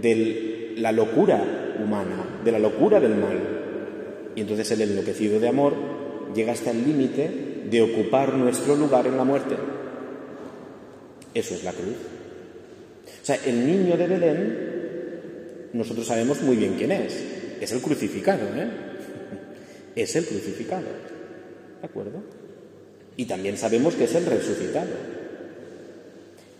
de 0.00 0.74
la 0.78 0.92
locura 0.92 1.74
humana, 1.82 2.40
de 2.44 2.52
la 2.52 2.58
locura 2.58 3.00
del 3.00 3.14
mal. 3.14 3.38
Y 4.34 4.40
entonces 4.40 4.70
el 4.72 4.82
enloquecido 4.82 5.38
de 5.38 5.48
amor 5.48 5.74
llega 6.34 6.52
hasta 6.52 6.70
el 6.70 6.84
límite 6.84 7.52
de 7.70 7.82
ocupar 7.82 8.34
nuestro 8.34 8.76
lugar 8.76 9.06
en 9.06 9.16
la 9.16 9.24
muerte. 9.24 9.54
Eso 11.34 11.54
es 11.54 11.64
la 11.64 11.72
cruz. 11.72 11.96
O 13.22 13.24
sea, 13.24 13.38
el 13.46 13.66
niño 13.66 13.96
de 13.96 14.06
Belén, 14.06 14.58
nosotros 15.72 16.06
sabemos 16.06 16.42
muy 16.42 16.56
bien 16.56 16.74
quién 16.76 16.92
es. 16.92 17.22
Es 17.60 17.72
el 17.72 17.80
crucificado, 17.80 18.44
¿eh? 18.56 18.68
Es 19.94 20.16
el 20.16 20.24
crucificado. 20.24 20.86
¿De 21.80 21.86
acuerdo? 21.86 22.22
Y 23.16 23.26
también 23.26 23.56
sabemos 23.56 23.94
que 23.94 24.04
es 24.04 24.14
el 24.14 24.26
resucitado. 24.26 25.21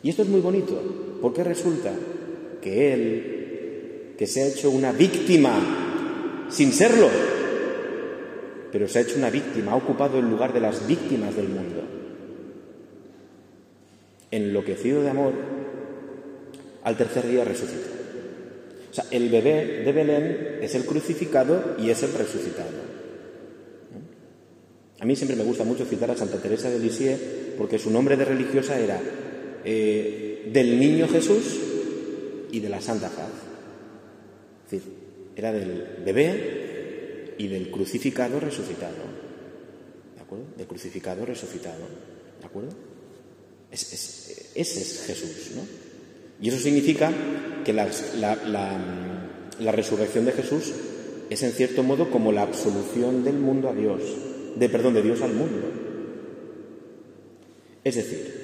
Y 0.03 0.11
esto 0.11 0.23
es 0.23 0.29
muy 0.29 0.41
bonito, 0.41 1.19
porque 1.21 1.45
resulta 1.45 1.93
que 2.61 2.93
Él, 2.93 4.15
que 4.19 4.27
se 4.27 4.43
ha 4.43 4.47
hecho 4.47 4.71
una 4.71 4.93
víctima 4.93 6.47
sin 6.51 6.73
serlo, 6.73 7.09
pero 8.73 8.89
se 8.89 8.99
ha 8.99 9.03
hecho 9.03 9.17
una 9.17 9.31
víctima, 9.31 9.73
ha 9.73 9.77
ocupado 9.77 10.19
el 10.19 10.29
lugar 10.29 10.53
de 10.53 10.61
las 10.61 10.87
víctimas 10.87 11.37
del 11.37 11.49
mundo. 11.49 11.83
Enloquecido 14.31 15.03
de 15.03 15.11
amor, 15.11 15.33
al 16.83 16.97
tercer 16.97 17.29
día 17.29 17.45
resucita. 17.45 17.89
O 18.91 18.95
sea, 18.95 19.05
el 19.11 19.29
bebé 19.29 19.83
de 19.85 19.93
Belén 19.93 20.59
es 20.61 20.75
el 20.75 20.85
crucificado 20.85 21.77
y 21.79 21.91
es 21.91 22.03
el 22.03 22.13
resucitado. 22.13 22.93
A 25.01 25.05
mí 25.05 25.17
siempre 25.17 25.37
me 25.37 25.45
gusta 25.45 25.65
mucho 25.65 25.85
citar 25.85 26.11
a 26.11 26.17
Santa 26.17 26.39
Teresa 26.39 26.71
de 26.71 26.79
Lisieux 26.79 27.19
porque 27.57 27.79
su 27.79 27.91
nombre 27.91 28.17
de 28.17 28.25
religiosa 28.25 28.79
era 28.79 29.01
eh, 29.65 30.49
del 30.53 30.79
niño 30.79 31.09
Jesús 31.09 31.61
y 32.51 32.61
de 32.61 32.69
la 32.69 32.81
Santa 32.81 33.09
Faz. 33.09 33.31
Es 34.67 34.71
decir, 34.71 34.93
era 35.37 35.53
del 35.53 36.03
bebé 36.05 37.35
y 37.39 37.49
del 37.49 37.71
crucificado 37.71 38.41
resucitado. 38.41 38.97
¿De 40.15 40.21
acuerdo? 40.21 40.45
Del 40.57 40.67
crucificado 40.67 41.25
resucitado. 41.25 41.87
¿De 42.41 42.47
acuerdo? 42.47 42.71
ese 43.71 44.55
es 44.55 45.05
Jesús, 45.07 45.53
¿no? 45.57 45.63
Y 46.43 46.49
eso 46.49 46.59
significa 46.59 47.11
que 47.65 47.73
la, 47.73 47.89
la 48.17 49.73
resurrección 49.73 50.27
de 50.27 50.33
Jesús 50.33 50.73
es 51.31 51.43
en 51.43 51.53
cierto 51.53 51.83
modo 51.83 52.11
como 52.11 52.33
la 52.33 52.43
absolución 52.43 53.25
del 53.25 53.37
mundo 53.37 53.71
a 53.71 53.75
Dios 53.75 54.03
de 54.57 54.69
perdón 54.69 54.95
de 54.95 55.03
Dios 55.03 55.21
al 55.23 55.35
mundo. 55.35 55.69
Es 57.85 57.97
decir, 57.97 58.42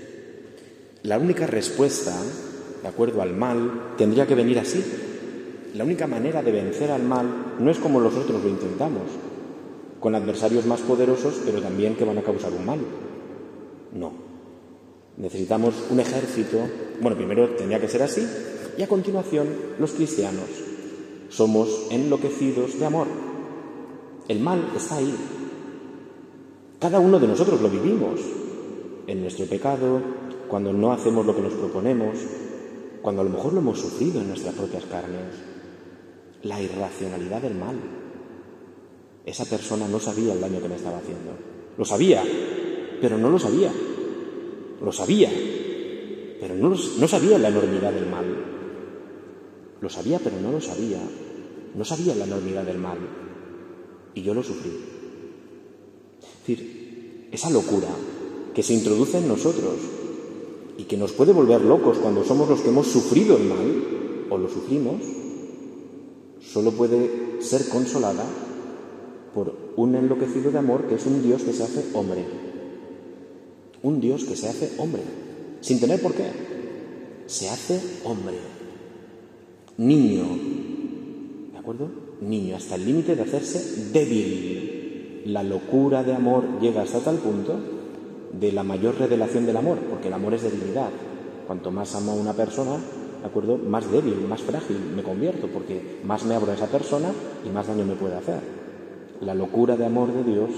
la 1.02 1.18
única 1.18 1.46
respuesta, 1.46 2.14
de 2.82 2.88
acuerdo 2.88 3.22
al 3.22 3.34
mal, 3.34 3.94
tendría 3.96 4.26
que 4.26 4.34
venir 4.34 4.58
así. 4.58 4.84
La 5.74 5.84
única 5.84 6.06
manera 6.06 6.42
de 6.42 6.52
vencer 6.52 6.90
al 6.90 7.02
mal 7.02 7.54
no 7.58 7.70
es 7.70 7.78
como 7.78 8.00
nosotros 8.00 8.42
lo 8.42 8.48
intentamos, 8.48 9.04
con 10.00 10.14
adversarios 10.14 10.66
más 10.66 10.80
poderosos, 10.80 11.40
pero 11.44 11.60
también 11.60 11.94
que 11.94 12.04
van 12.04 12.18
a 12.18 12.22
causar 12.22 12.52
un 12.52 12.66
mal. 12.66 12.80
No. 13.92 14.12
Necesitamos 15.16 15.74
un 15.90 16.00
ejército. 16.00 16.58
Bueno, 17.00 17.16
primero 17.16 17.48
tendría 17.50 17.80
que 17.80 17.88
ser 17.88 18.02
así, 18.02 18.26
y 18.76 18.82
a 18.82 18.88
continuación 18.88 19.48
los 19.78 19.92
cristianos 19.92 20.46
somos 21.28 21.88
enloquecidos 21.90 22.78
de 22.78 22.86
amor. 22.86 23.06
El 24.28 24.40
mal 24.40 24.72
está 24.76 24.96
ahí, 24.96 25.14
cada 26.78 27.00
uno 27.00 27.18
de 27.18 27.26
nosotros 27.26 27.60
lo 27.60 27.68
vivimos 27.68 28.20
en 29.08 29.20
nuestro 29.20 29.46
pecado, 29.46 30.00
cuando 30.48 30.72
no 30.72 30.92
hacemos 30.92 31.26
lo 31.26 31.36
que 31.36 31.42
nos 31.42 31.52
proponemos, 31.52 32.16
cuando 33.02 33.20
a 33.22 33.24
lo 33.24 33.30
mejor 33.30 33.52
lo 33.52 33.60
hemos 33.60 33.78
sufrido 33.78 34.20
en 34.20 34.28
nuestras 34.28 34.54
propias 34.54 34.84
carnes. 34.86 35.34
La 36.42 36.60
irracionalidad 36.60 37.42
del 37.42 37.54
mal. 37.54 37.76
Esa 39.24 39.44
persona 39.44 39.86
no 39.88 40.00
sabía 40.00 40.32
el 40.32 40.40
daño 40.40 40.60
que 40.60 40.68
me 40.68 40.76
estaba 40.76 40.98
haciendo. 40.98 41.32
Lo 41.76 41.84
sabía, 41.84 42.24
pero 43.00 43.18
no 43.18 43.30
lo 43.30 43.38
sabía. 43.38 43.72
Lo 44.82 44.92
sabía, 44.92 45.30
pero 46.40 46.54
no, 46.54 46.70
no 46.70 47.08
sabía 47.08 47.38
la 47.38 47.48
enormidad 47.48 47.92
del 47.92 48.08
mal. 48.08 48.26
Lo 49.80 49.90
sabía, 49.90 50.20
pero 50.22 50.40
no 50.40 50.52
lo 50.52 50.60
sabía. 50.60 51.00
No 51.74 51.84
sabía 51.84 52.14
la 52.14 52.24
enormidad 52.24 52.64
del 52.64 52.78
mal. 52.78 52.98
Y 54.14 54.22
yo 54.22 54.34
lo 54.34 54.42
sufrí. 54.42 54.70
Es 56.20 56.46
decir, 56.46 57.28
esa 57.30 57.50
locura 57.50 57.88
que 58.54 58.62
se 58.62 58.74
introduce 58.74 59.18
en 59.18 59.28
nosotros 59.28 59.76
y 60.78 60.84
que 60.84 60.96
nos 60.96 61.12
puede 61.12 61.32
volver 61.32 61.60
locos 61.60 61.98
cuando 61.98 62.24
somos 62.24 62.48
los 62.48 62.60
que 62.60 62.70
hemos 62.70 62.86
sufrido 62.86 63.36
el 63.36 63.44
mal 63.44 64.26
o 64.30 64.38
lo 64.38 64.48
sufrimos, 64.48 65.02
solo 66.40 66.70
puede 66.70 67.42
ser 67.42 67.68
consolada 67.68 68.24
por 69.34 69.54
un 69.76 69.96
enloquecido 69.96 70.50
de 70.50 70.58
amor 70.58 70.86
que 70.86 70.94
es 70.94 71.04
un 71.04 71.22
Dios 71.22 71.42
que 71.42 71.52
se 71.52 71.64
hace 71.64 71.84
hombre. 71.94 72.24
Un 73.82 74.00
Dios 74.00 74.24
que 74.24 74.36
se 74.36 74.48
hace 74.48 74.72
hombre, 74.78 75.02
sin 75.60 75.80
tener 75.80 76.00
por 76.00 76.14
qué. 76.14 76.30
Se 77.26 77.48
hace 77.50 77.80
hombre. 78.04 78.36
Niño. 79.76 80.26
¿De 81.52 81.58
acuerdo? 81.58 81.90
Niño, 82.20 82.56
hasta 82.56 82.76
el 82.76 82.86
límite 82.86 83.16
de 83.16 83.22
hacerse 83.22 83.90
débil 83.92 84.68
la 85.26 85.42
locura 85.42 86.02
de 86.04 86.14
amor 86.14 86.44
llega 86.60 86.82
hasta 86.82 87.00
tal 87.00 87.16
punto 87.16 87.77
de 88.32 88.52
la 88.52 88.62
mayor 88.62 88.98
revelación 88.98 89.46
del 89.46 89.56
amor, 89.56 89.78
porque 89.90 90.08
el 90.08 90.14
amor 90.14 90.34
es 90.34 90.42
debilidad. 90.42 90.90
Cuanto 91.46 91.70
más 91.70 91.94
amo 91.94 92.12
a 92.12 92.16
una 92.16 92.34
persona, 92.34 92.76
¿de 93.20 93.26
acuerdo? 93.26 93.56
Más 93.56 93.90
débil, 93.90 94.16
más 94.28 94.42
frágil 94.42 94.78
me 94.94 95.02
convierto, 95.02 95.48
porque 95.48 96.00
más 96.04 96.24
me 96.24 96.34
abro 96.34 96.52
a 96.52 96.54
esa 96.54 96.66
persona 96.66 97.10
y 97.44 97.48
más 97.48 97.66
daño 97.66 97.84
me 97.84 97.94
puede 97.94 98.16
hacer. 98.16 98.40
La 99.20 99.34
locura 99.34 99.76
de 99.76 99.86
amor 99.86 100.12
de 100.12 100.30
Dios 100.30 100.50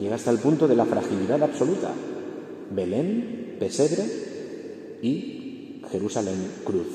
llega 0.00 0.16
hasta 0.16 0.30
el 0.30 0.38
punto 0.38 0.66
de 0.66 0.76
la 0.76 0.84
fragilidad 0.84 1.42
absoluta. 1.42 1.92
Belén, 2.74 3.56
pesebre 3.58 4.04
y 5.02 5.82
Jerusalén, 5.90 6.50
cruz. 6.64 6.86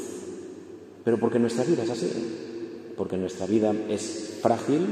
Pero 1.03 1.19
porque 1.19 1.39
nuestra 1.39 1.63
vida 1.63 1.84
es 1.84 1.89
así, 1.89 2.12
porque 2.97 3.17
nuestra 3.17 3.45
vida 3.45 3.73
es 3.89 4.39
frágil, 4.41 4.86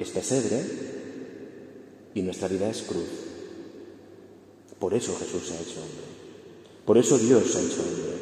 es 0.00 0.10
pesebre, 0.10 0.62
y 2.14 2.22
nuestra 2.22 2.48
vida 2.48 2.68
es 2.68 2.82
cruz. 2.82 3.27
Por 4.78 4.94
eso 4.94 5.16
Jesús 5.18 5.42
se 5.46 5.54
ha 5.54 5.60
hecho 5.60 5.80
hombre. 5.80 6.04
Por 6.84 6.98
eso 6.98 7.18
Dios 7.18 7.44
se 7.44 7.58
ha 7.58 7.62
hecho 7.62 7.82
hombre. 7.82 8.18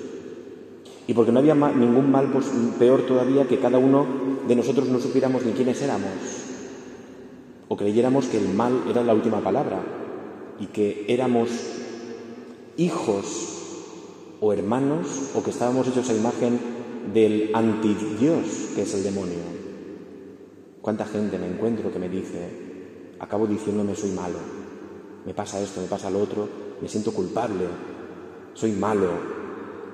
Y 1.07 1.15
porque 1.15 1.33
no 1.33 1.39
había 1.39 1.55
ningún 1.55 2.11
mal 2.11 2.33
pues, 2.33 2.47
peor 2.79 3.03
todavía 3.07 3.47
que 3.47 3.61
cada 3.61 3.79
uno 3.79 4.07
de 4.49 4.57
nosotros 4.57 4.89
no 4.89 4.99
supiéramos 4.99 5.45
ni 5.45 5.53
quiénes 5.53 5.81
éramos. 5.83 6.11
O 7.69 7.77
creyéramos 7.77 8.27
que 8.27 8.39
el 8.39 8.49
mal 8.49 8.85
era 8.89 9.03
la 9.05 9.15
última 9.15 9.41
palabra 9.41 9.81
y 10.59 10.67
que 10.67 11.05
éramos 11.09 11.51
hijos 12.77 13.57
o 14.41 14.53
hermanos 14.53 15.31
o 15.35 15.43
que 15.43 15.51
estábamos 15.51 15.87
hechos 15.89 16.09
a 16.11 16.15
imagen 16.15 16.59
del 17.13 17.51
anti-Dios 17.55 18.71
que 18.75 18.83
es 18.83 18.95
el 18.95 19.05
demonio. 19.05 19.57
¿Cuánta 20.83 21.05
gente 21.07 21.39
me 21.39 21.49
encuentro 21.49 21.93
que 21.93 21.99
me 21.99 22.09
dice, 22.09 22.49
acabo 23.19 23.47
diciéndome 23.47 23.95
soy 23.97 24.11
malo, 24.11 24.39
me 25.27 25.35
pasa 25.35 25.61
esto, 25.61 25.81
me 25.81 25.89
pasa 25.89 26.09
lo 26.09 26.21
otro, 26.21 26.49
me 26.81 26.89
siento 26.89 27.13
culpable, 27.13 27.67
soy 28.55 28.73
malo, 28.73 29.11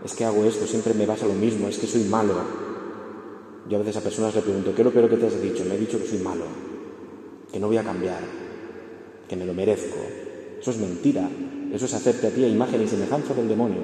es 0.05 0.15
que 0.15 0.25
hago 0.25 0.45
esto, 0.45 0.67
siempre 0.67 0.93
me 0.95 1.07
pasa 1.07 1.27
lo 1.27 1.33
mismo, 1.33 1.69
es 1.69 1.79
que 1.79 1.87
soy 1.87 2.05
malo. 2.05 2.35
Yo 3.69 3.77
a 3.77 3.81
veces 3.81 3.97
a 3.97 4.01
personas 4.01 4.35
le 4.35 4.43
pregunto, 4.43 4.75
¿qué 4.75 4.83
es 4.83 4.87
lo 4.87 4.93
peor 4.93 5.09
que 5.09 5.17
te 5.17 5.27
has 5.27 5.41
dicho? 5.41 5.65
Me 5.65 5.77
he 5.77 5.79
dicho 5.79 5.99
que 5.99 6.07
soy 6.07 6.19
malo, 6.19 6.45
que 7.51 7.59
no 7.59 7.69
voy 7.69 7.79
a 7.79 7.85
cambiar, 7.85 8.21
que 9.29 9.37
me 9.37 9.47
lo 9.47 9.55
merezco. 9.55 9.99
Eso 10.61 10.71
es 10.71 10.79
mentira, 10.79 11.29
eso 11.73 11.87
es 11.87 11.95
hacerte 11.95 12.27
a 12.27 12.31
ti 12.31 12.45
a 12.45 12.49
imagen 12.49 12.83
y 12.83 12.89
semejanza 12.89 13.33
del 13.35 13.49
demonio. 13.49 13.81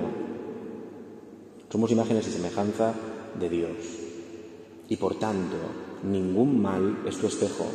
Somos 1.70 1.90
imágenes 1.90 2.26
y 2.28 2.32
semejanza 2.32 2.92
de 3.38 3.48
Dios. 3.48 3.76
Y 4.88 4.96
por 4.96 5.18
tanto, 5.18 5.56
ningún 6.02 6.60
mal 6.60 7.02
es 7.06 7.16
tu 7.16 7.26
espejo. 7.26 7.66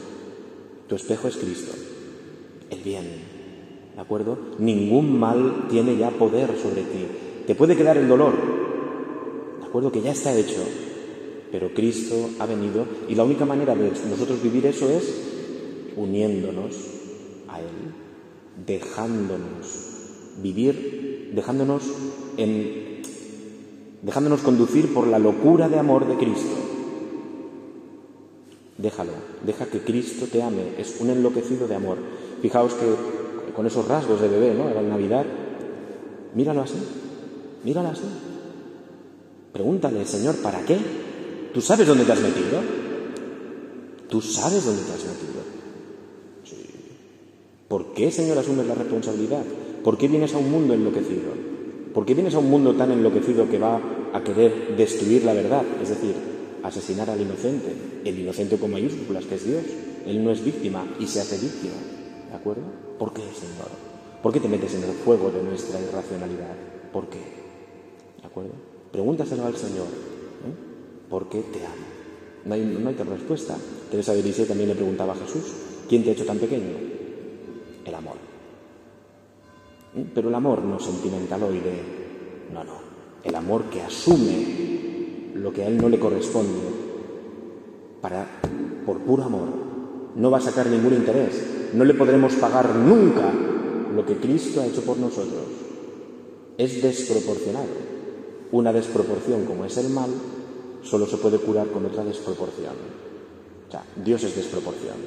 Tu 0.87 0.95
espejo 0.95 1.27
es 1.27 1.37
Cristo, 1.37 1.73
el 2.69 2.81
bien. 2.81 3.32
¿De 3.95 4.01
acuerdo? 4.01 4.37
Ningún 4.57 5.19
mal 5.19 5.67
tiene 5.69 5.97
ya 5.97 6.09
poder 6.09 6.57
sobre 6.57 6.81
ti. 6.81 7.05
Te 7.45 7.55
puede 7.55 7.75
quedar 7.75 7.97
el 7.97 8.07
dolor. 8.07 8.33
¿De 9.59 9.65
acuerdo? 9.65 9.91
Que 9.91 10.01
ya 10.01 10.11
está 10.11 10.35
hecho. 10.35 10.63
Pero 11.51 11.73
Cristo 11.73 12.15
ha 12.39 12.45
venido 12.47 12.85
y 13.07 13.15
la 13.15 13.23
única 13.23 13.45
manera 13.45 13.75
de 13.75 13.91
nosotros 14.09 14.41
vivir 14.41 14.65
eso 14.65 14.89
es 14.89 15.33
uniéndonos 15.95 16.75
a 17.47 17.59
Él, 17.59 17.93
dejándonos 18.65 19.93
vivir, 20.41 21.31
dejándonos 21.35 21.83
en 22.37 22.83
dejándonos 24.01 24.41
conducir 24.41 24.93
por 24.93 25.07
la 25.07 25.19
locura 25.19 25.69
de 25.69 25.79
amor 25.79 26.07
de 26.07 26.15
Cristo. 26.15 26.55
Déjalo, 28.77 29.13
deja 29.45 29.67
que 29.67 29.79
Cristo 29.79 30.25
te 30.29 30.41
ame, 30.41 30.73
es 30.77 30.99
un 30.99 31.09
enloquecido 31.09 31.67
de 31.67 31.75
amor. 31.75 31.97
Fijaos 32.41 32.73
que 32.73 32.85
con 33.55 33.65
esos 33.67 33.87
rasgos 33.87 34.21
de 34.21 34.27
bebé, 34.27 34.53
¿no? 34.53 34.69
Era 34.69 34.81
Navidad. 34.81 35.25
Míralo 36.35 36.61
así, 36.61 36.77
míralo 37.63 37.89
así. 37.89 38.03
Pregúntale, 39.51 40.05
Señor, 40.05 40.35
¿para 40.37 40.65
qué? 40.65 40.77
¿Tú 41.53 41.61
sabes 41.61 41.87
dónde 41.87 42.05
te 42.05 42.11
has 42.11 42.21
metido? 42.21 42.59
¿Tú 44.09 44.21
sabes 44.21 44.65
dónde 44.65 44.81
te 44.81 44.91
has 44.91 45.05
metido? 45.05 45.41
Sí. 46.43 46.67
¿Por 47.67 47.93
qué, 47.93 48.11
Señor, 48.11 48.37
asumes 48.39 48.65
la 48.65 48.75
responsabilidad? 48.75 49.43
¿Por 49.83 49.97
qué 49.97 50.07
vienes 50.07 50.33
a 50.33 50.39
un 50.39 50.49
mundo 50.49 50.73
enloquecido? 50.73 51.31
¿Por 51.93 52.05
qué 52.05 52.15
vienes 52.15 52.33
a 52.33 52.39
un 52.39 52.49
mundo 52.49 52.73
tan 52.73 52.91
enloquecido 52.91 53.47
que 53.47 53.59
va 53.59 53.79
a 54.13 54.23
querer 54.23 54.75
destruir 54.75 55.23
la 55.23 55.33
verdad? 55.33 55.63
Es 55.81 55.89
decir, 55.89 56.15
asesinar 56.63 57.09
al 57.11 57.21
inocente. 57.21 57.71
El 58.03 58.17
inocente 58.17 58.57
con 58.57 58.71
mayúsculas, 58.71 59.25
que 59.25 59.35
es 59.35 59.45
Dios. 59.45 59.63
Él 60.07 60.23
no 60.23 60.31
es 60.31 60.43
víctima 60.43 60.85
y 60.99 61.05
se 61.05 61.21
hace 61.21 61.37
víctima. 61.37 61.75
¿De 62.33 62.39
acuerdo? 62.39 62.63
¿Por 62.97 63.13
qué, 63.13 63.21
Señor? 63.21 63.69
¿Por 64.23 64.33
qué 64.33 64.39
te 64.39 64.49
metes 64.49 64.73
en 64.73 64.83
el 64.83 64.95
fuego 64.95 65.29
de 65.29 65.43
nuestra 65.43 65.79
irracionalidad? 65.79 66.55
¿Por 66.91 67.07
qué? 67.07 67.19
¿De 67.19 68.25
acuerdo? 68.25 68.53
Pregúntaselo 68.91 69.45
al 69.45 69.55
Señor. 69.55 69.85
¿eh? 69.85 71.07
¿Por 71.11 71.29
qué 71.29 71.41
te 71.41 71.63
amo? 71.63 71.85
No 72.45 72.55
hay, 72.55 72.65
no 72.65 72.89
hay 72.89 72.95
respuesta. 72.95 73.55
Teresa 73.91 74.15
de 74.15 74.23
Lisieux 74.23 74.47
también 74.47 74.69
le 74.69 74.73
preguntaba 74.73 75.13
a 75.13 75.15
Jesús, 75.15 75.43
¿quién 75.87 76.03
te 76.03 76.09
ha 76.09 76.13
hecho 76.13 76.25
tan 76.25 76.39
pequeño? 76.39 76.75
El 77.85 77.93
amor. 77.93 78.15
Pero 80.15 80.29
el 80.29 80.33
amor 80.33 80.63
no 80.63 80.79
sentimentaloide, 80.79 81.83
no, 82.51 82.63
no. 82.63 82.77
El 83.23 83.35
amor 83.35 83.65
que 83.65 83.83
asume 83.83 85.33
lo 85.35 85.53
que 85.53 85.61
a 85.61 85.67
él 85.67 85.77
no 85.77 85.87
le 85.87 85.99
corresponde 85.99 86.61
para, 88.01 88.25
por 88.87 88.97
puro 89.01 89.23
amor. 89.23 89.49
No 90.15 90.31
va 90.31 90.39
a 90.39 90.41
sacar 90.41 90.65
ningún 90.65 90.95
interés. 90.95 91.52
No 91.73 91.85
le 91.85 91.93
podremos 91.93 92.33
pagar 92.35 92.75
nunca 92.75 93.31
lo 93.93 94.05
que 94.05 94.17
Cristo 94.17 94.61
ha 94.61 94.65
hecho 94.65 94.81
por 94.83 94.97
nosotros. 94.97 95.43
Es 96.57 96.81
desproporcionado. 96.81 97.93
Una 98.51 98.71
desproporción 98.71 99.45
como 99.45 99.65
es 99.65 99.77
el 99.77 99.89
mal 99.89 100.09
solo 100.83 101.07
se 101.07 101.17
puede 101.17 101.39
curar 101.39 101.67
con 101.67 101.85
otra 101.85 102.03
desproporción. 102.03 102.75
O 103.67 103.71
sea, 103.71 103.83
Dios 104.03 104.23
es 104.23 104.35
desproporción. 104.35 104.97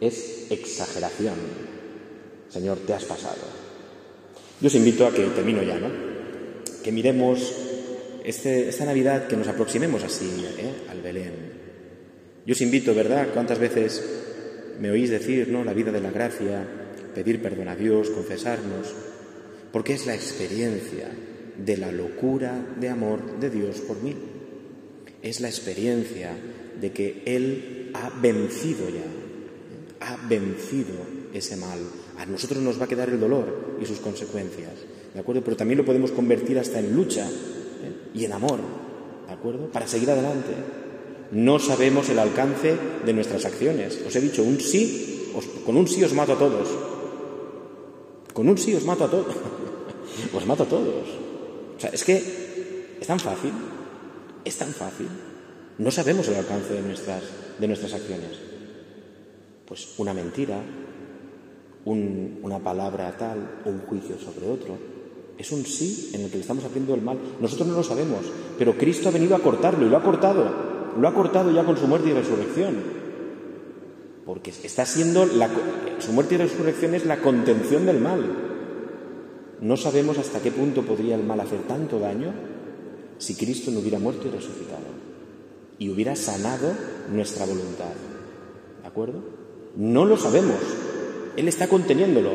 Es 0.00 0.50
exageración. 0.50 1.34
Señor, 2.48 2.78
te 2.86 2.92
has 2.92 3.04
pasado. 3.04 3.40
Yo 4.60 4.66
os 4.66 4.74
invito 4.74 5.06
a 5.06 5.12
que, 5.12 5.24
termino 5.28 5.62
ya, 5.62 5.78
¿no? 5.78 5.88
Que 6.84 6.92
miremos 6.92 7.54
este, 8.24 8.68
esta 8.68 8.84
Navidad, 8.84 9.26
que 9.26 9.36
nos 9.36 9.48
aproximemos 9.48 10.04
así 10.04 10.44
¿eh? 10.58 10.86
al 10.90 11.00
Belén. 11.00 11.32
Yo 12.44 12.52
os 12.52 12.60
invito, 12.60 12.94
¿verdad? 12.94 13.28
¿Cuántas 13.32 13.58
veces 13.58 14.02
me 14.80 14.90
oís 14.90 15.10
decir, 15.10 15.48
¿no? 15.48 15.64
La 15.64 15.72
vida 15.72 15.92
de 15.92 16.00
la 16.00 16.10
gracia, 16.10 16.66
pedir 17.14 17.42
perdón 17.42 17.68
a 17.68 17.76
Dios, 17.76 18.10
confesarnos, 18.10 18.94
porque 19.72 19.94
es 19.94 20.06
la 20.06 20.14
experiencia 20.14 21.08
de 21.56 21.76
la 21.76 21.92
locura 21.92 22.74
de 22.78 22.88
amor 22.88 23.38
de 23.38 23.50
Dios 23.50 23.80
por 23.80 24.02
mí. 24.02 24.14
Es 25.22 25.40
la 25.40 25.48
experiencia 25.48 26.32
de 26.80 26.92
que 26.92 27.22
Él 27.26 27.90
ha 27.94 28.10
vencido 28.20 28.88
ya, 28.88 30.06
ha 30.06 30.26
vencido 30.28 30.94
ese 31.32 31.56
mal, 31.56 31.78
a 32.18 32.26
nosotros 32.26 32.62
nos 32.62 32.80
va 32.80 32.84
a 32.84 32.88
quedar 32.88 33.08
el 33.08 33.20
dolor 33.20 33.76
y 33.80 33.86
sus 33.86 33.98
consecuencias, 33.98 34.72
¿de 35.14 35.20
acuerdo? 35.20 35.42
Pero 35.42 35.56
también 35.56 35.78
lo 35.78 35.84
podemos 35.84 36.12
convertir 36.12 36.58
hasta 36.58 36.78
en 36.78 36.94
lucha 36.94 37.26
¿eh? 37.26 38.10
y 38.14 38.24
en 38.24 38.32
amor, 38.32 38.60
¿de 39.26 39.32
acuerdo? 39.32 39.70
Para 39.70 39.86
seguir 39.86 40.10
adelante. 40.10 40.52
No 41.32 41.58
sabemos 41.58 42.10
el 42.10 42.18
alcance 42.18 42.76
de 43.06 43.12
nuestras 43.14 43.46
acciones. 43.46 43.98
Os 44.06 44.14
he 44.14 44.20
dicho, 44.20 44.42
un 44.42 44.60
sí, 44.60 45.32
con 45.64 45.78
un 45.78 45.88
sí 45.88 46.04
os 46.04 46.12
mato 46.12 46.34
a 46.34 46.38
todos. 46.38 46.68
Con 48.34 48.50
un 48.50 48.58
sí 48.58 48.74
os 48.74 48.84
mato 48.84 49.04
a 49.04 49.10
todos. 49.10 49.34
os 50.36 50.46
mato 50.46 50.64
a 50.64 50.68
todos. 50.68 51.08
O 51.76 51.80
sea, 51.80 51.88
es 51.88 52.04
que 52.04 52.98
es 53.00 53.06
tan 53.06 53.18
fácil, 53.18 53.52
es 54.44 54.56
tan 54.58 54.74
fácil. 54.74 55.08
No 55.78 55.90
sabemos 55.90 56.28
el 56.28 56.36
alcance 56.36 56.74
de 56.74 56.82
nuestras, 56.82 57.22
de 57.58 57.66
nuestras 57.66 57.94
acciones. 57.94 58.38
Pues 59.64 59.94
una 59.96 60.12
mentira, 60.12 60.60
una 61.86 62.58
palabra 62.58 63.16
tal 63.16 63.62
un 63.64 63.80
juicio 63.86 64.18
sobre 64.18 64.50
otro. 64.50 64.76
Es 65.38 65.50
un 65.50 65.64
sí 65.64 66.10
en 66.12 66.20
el 66.20 66.30
que 66.30 66.36
le 66.36 66.42
estamos 66.42 66.64
haciendo 66.64 66.94
el 66.94 67.00
mal. 67.00 67.18
Nosotros 67.40 67.68
no 67.68 67.74
lo 67.74 67.82
sabemos, 67.82 68.20
pero 68.58 68.76
Cristo 68.76 69.08
ha 69.08 69.12
venido 69.12 69.34
a 69.34 69.40
cortarlo 69.40 69.86
y 69.86 69.88
lo 69.88 69.96
ha 69.96 70.02
cortado. 70.02 70.71
Lo 70.98 71.08
ha 71.08 71.14
cortado 71.14 71.50
ya 71.50 71.64
con 71.64 71.76
su 71.76 71.86
muerte 71.86 72.10
y 72.10 72.12
resurrección. 72.12 72.76
Porque 74.24 74.50
está 74.50 74.86
siendo 74.86 75.26
su 75.98 76.12
muerte 76.12 76.34
y 76.34 76.38
resurrección 76.38 76.94
es 76.94 77.06
la 77.06 77.18
contención 77.18 77.86
del 77.86 78.00
mal. 78.00 78.20
No 79.60 79.76
sabemos 79.76 80.18
hasta 80.18 80.40
qué 80.40 80.50
punto 80.50 80.82
podría 80.82 81.14
el 81.14 81.24
mal 81.24 81.40
hacer 81.40 81.60
tanto 81.68 81.98
daño 81.98 82.32
si 83.18 83.34
Cristo 83.36 83.70
no 83.70 83.80
hubiera 83.80 83.98
muerto 83.98 84.26
y 84.26 84.30
resucitado 84.30 85.02
y 85.78 85.88
hubiera 85.88 86.14
sanado 86.16 86.72
nuestra 87.12 87.46
voluntad. 87.46 87.92
¿De 88.82 88.88
acuerdo? 88.88 89.20
No 89.76 90.04
lo 90.04 90.16
sabemos, 90.16 90.58
él 91.36 91.48
está 91.48 91.68
conteniéndolo. 91.68 92.30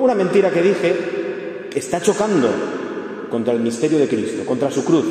Una 0.00 0.14
mentira 0.14 0.50
que 0.50 0.62
dije 0.62 0.94
está 1.74 2.00
chocando 2.00 2.48
contra 3.30 3.54
el 3.54 3.60
misterio 3.60 3.98
de 3.98 4.08
Cristo, 4.08 4.44
contra 4.44 4.70
su 4.70 4.84
cruz. 4.84 5.04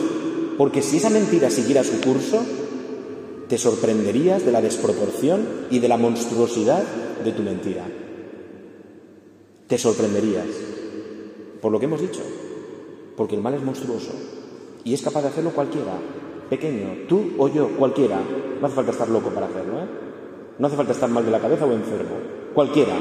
Porque 0.58 0.82
si 0.82 0.98
esa 0.98 1.10
mentira 1.10 1.50
siguiera 1.50 1.84
su 1.84 2.00
curso, 2.02 2.46
te 3.52 3.58
sorprenderías 3.58 4.46
de 4.46 4.52
la 4.54 4.62
desproporción 4.62 5.46
y 5.70 5.80
de 5.80 5.90
la 5.90 5.98
monstruosidad 5.98 6.84
de 7.22 7.34
tu 7.34 7.44
mentira. 7.44 7.84
Te 9.68 9.78
sorprenderías 9.78 10.48
por 11.62 11.70
lo 11.70 11.78
que 11.78 11.84
hemos 11.84 12.00
dicho. 12.00 12.22
Porque 13.18 13.36
el 13.36 13.42
mal 13.42 13.54
es 13.54 13.62
monstruoso 13.62 14.14
y 14.86 14.94
es 14.94 15.02
capaz 15.02 15.24
de 15.24 15.28
hacerlo 15.28 15.52
cualquiera, 15.52 16.00
pequeño, 16.50 17.08
tú 17.10 17.34
o 17.38 17.50
yo, 17.50 17.76
cualquiera. 17.76 18.22
No 18.62 18.66
hace 18.66 18.76
falta 18.78 18.92
estar 18.92 19.10
loco 19.10 19.32
para 19.32 19.48
hacerlo, 19.48 19.80
¿eh? 19.80 19.88
No 20.58 20.68
hace 20.68 20.78
falta 20.78 20.94
estar 20.94 21.10
mal 21.10 21.26
de 21.26 21.32
la 21.32 21.42
cabeza 21.42 21.66
o 21.66 21.74
enfermo, 21.74 22.16
cualquiera. 22.54 22.96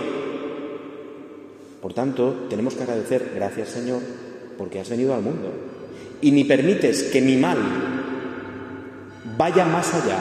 Por 1.80 1.94
tanto, 1.94 2.48
tenemos 2.48 2.74
que 2.74 2.82
agradecer, 2.82 3.30
gracias 3.36 3.68
Señor, 3.68 4.00
porque 4.58 4.80
has 4.80 4.90
venido 4.90 5.14
al 5.14 5.22
mundo. 5.22 5.48
Y 6.20 6.32
ni 6.32 6.42
permites 6.42 7.04
que 7.04 7.20
mi 7.20 7.36
mal 7.36 7.58
vaya 9.38 9.64
más 9.64 9.94
allá, 9.94 10.18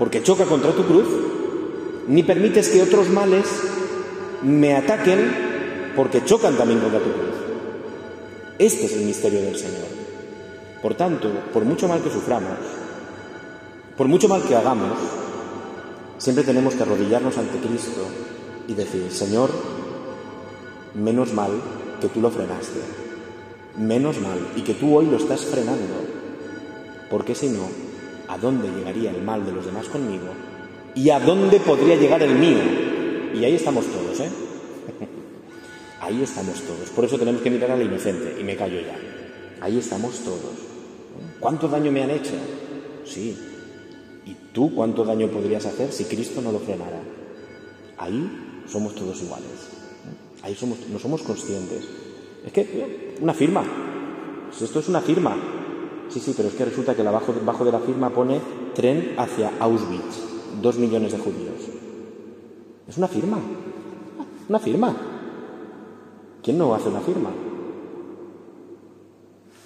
porque 0.00 0.22
choca 0.22 0.46
contra 0.46 0.72
tu 0.72 0.82
cruz, 0.86 1.06
ni 2.08 2.22
permites 2.22 2.70
que 2.70 2.80
otros 2.80 3.10
males 3.10 3.46
me 4.42 4.74
ataquen 4.74 5.92
porque 5.94 6.24
chocan 6.24 6.56
también 6.56 6.80
contra 6.80 7.00
tu 7.00 7.12
cruz. 7.12 7.36
Este 8.58 8.86
es 8.86 8.94
el 8.94 9.04
misterio 9.04 9.42
del 9.42 9.56
Señor. 9.56 9.88
Por 10.80 10.94
tanto, 10.94 11.30
por 11.52 11.66
mucho 11.66 11.86
mal 11.86 12.00
que 12.02 12.08
suframos, 12.08 12.56
por 13.94 14.08
mucho 14.08 14.26
mal 14.26 14.42
que 14.42 14.56
hagamos, 14.56 14.96
siempre 16.16 16.44
tenemos 16.44 16.74
que 16.74 16.82
arrodillarnos 16.82 17.36
ante 17.36 17.58
Cristo 17.58 18.00
y 18.68 18.72
decir, 18.72 19.12
Señor, 19.12 19.50
menos 20.94 21.34
mal 21.34 21.50
que 22.00 22.08
tú 22.08 22.22
lo 22.22 22.30
frenaste. 22.30 22.80
Menos 23.76 24.18
mal 24.18 24.38
y 24.56 24.62
que 24.62 24.72
tú 24.72 24.96
hoy 24.96 25.04
lo 25.04 25.18
estás 25.18 25.44
frenando. 25.44 25.94
Porque 27.10 27.34
si 27.34 27.50
no, 27.50 27.89
a 28.30 28.38
dónde 28.38 28.68
llegaría 28.68 29.10
el 29.10 29.22
mal 29.22 29.44
de 29.44 29.50
los 29.50 29.66
demás 29.66 29.88
conmigo 29.88 30.28
y 30.94 31.10
a 31.10 31.18
dónde 31.18 31.58
podría 31.58 31.96
llegar 31.96 32.22
el 32.22 32.36
mío. 32.36 32.58
Y 33.34 33.44
ahí 33.44 33.54
estamos 33.56 33.84
todos, 33.86 34.20
¿eh? 34.20 34.30
Ahí 36.00 36.22
estamos 36.22 36.60
todos. 36.62 36.90
Por 36.90 37.04
eso 37.04 37.18
tenemos 37.18 37.42
que 37.42 37.50
mirar 37.50 37.70
al 37.72 37.82
inocente, 37.82 38.36
y 38.40 38.42
me 38.42 38.56
callo 38.56 38.80
ya. 38.80 38.96
Ahí 39.60 39.78
estamos 39.78 40.18
todos. 40.20 40.54
¿Cuánto 41.38 41.68
daño 41.68 41.92
me 41.92 42.02
han 42.02 42.10
hecho? 42.10 42.32
Sí. 43.04 43.36
¿Y 44.24 44.34
tú 44.52 44.74
cuánto 44.74 45.04
daño 45.04 45.28
podrías 45.28 45.66
hacer 45.66 45.92
si 45.92 46.04
Cristo 46.04 46.40
no 46.40 46.52
lo 46.52 46.58
frenara? 46.60 47.00
Ahí 47.98 48.64
somos 48.66 48.94
todos 48.94 49.22
iguales. 49.22 49.68
Ahí 50.42 50.54
somos, 50.54 50.78
no 50.88 50.98
somos 50.98 51.22
conscientes. 51.22 51.84
Es 52.46 52.52
que 52.52 53.16
una 53.20 53.34
firma. 53.34 53.62
esto 54.50 54.80
es 54.80 54.88
una 54.88 55.00
firma. 55.00 55.59
Sí, 56.10 56.18
sí, 56.18 56.34
pero 56.36 56.48
es 56.48 56.54
que 56.54 56.64
resulta 56.64 56.94
que 56.94 57.02
abajo, 57.06 57.32
debajo 57.32 57.64
de 57.64 57.72
la 57.72 57.78
firma 57.78 58.10
pone 58.10 58.40
tren 58.74 59.14
hacia 59.16 59.52
Auschwitz. 59.60 60.28
Dos 60.60 60.76
millones 60.76 61.12
de 61.12 61.18
judíos. 61.18 61.60
Es 62.88 62.98
una 62.98 63.06
firma. 63.06 63.38
Una 64.48 64.58
firma. 64.58 64.96
¿Quién 66.42 66.58
no 66.58 66.74
hace 66.74 66.88
una 66.88 67.00
firma? 67.00 67.30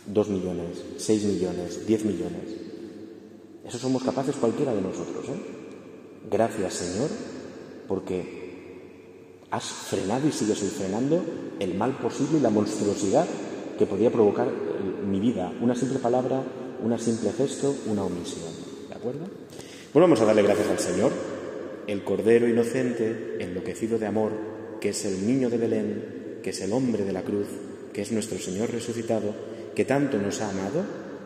Dos 0.07 0.29
millones, 0.29 0.85
seis 0.99 1.25
millones, 1.25 1.87
diez 1.87 2.05
millones. 2.05 2.65
Eso 3.65 3.79
somos 3.79 4.03
capaces 4.03 4.37
cualquiera 4.37 4.75
de 4.75 4.83
nosotros. 4.83 5.25
¿eh? 5.29 5.41
Gracias, 6.31 6.75
Señor, 6.75 7.09
porque 7.89 9.41
has 9.51 9.65
frenado 9.65 10.29
y 10.29 10.33
sigues 10.33 10.59
frenando 10.59 11.25
el 11.59 11.75
mal 11.75 11.93
posible 11.93 12.39
y 12.39 12.43
la 12.43 12.51
monstruosidad 12.51 13.27
que 13.79 13.87
podía 13.87 14.11
provocar 14.11 14.49
mi 15.07 15.21
vida. 15.21 15.53
Una 15.61 15.75
simple 15.75 15.99
palabra, 15.99 16.43
una 16.83 16.99
simple 16.99 17.33
gesto, 17.33 17.75
una 17.87 18.05
omisión. 18.05 18.51
¿De 18.89 18.95
acuerdo? 18.95 19.27
Bueno, 19.93 20.09
vamos 20.09 20.21
a 20.21 20.25
darle 20.25 20.43
gracias 20.43 20.69
al 20.69 20.79
Señor, 20.79 21.13
el 21.87 22.03
Cordero 22.03 22.49
inocente, 22.49 23.37
enloquecido 23.39 23.99
de 23.99 24.07
amor, 24.07 24.33
que 24.81 24.91
es 24.91 25.05
el 25.05 25.27
niño 25.27 25.51
de 25.51 25.59
Belén, 25.59 26.39
que 26.43 26.51
es 26.51 26.61
el 26.61 26.73
hombre 26.73 27.05
de 27.05 27.13
la 27.13 27.23
cruz, 27.23 27.47
que 27.93 28.03
es 28.03 28.13
nuestro 28.13 28.39
Señor 28.39 28.71
resucitado, 28.71 29.35
que 29.75 29.85
tanto 29.85 30.19
nos 30.19 30.41
ha 30.41 30.51
amado, 30.51 30.85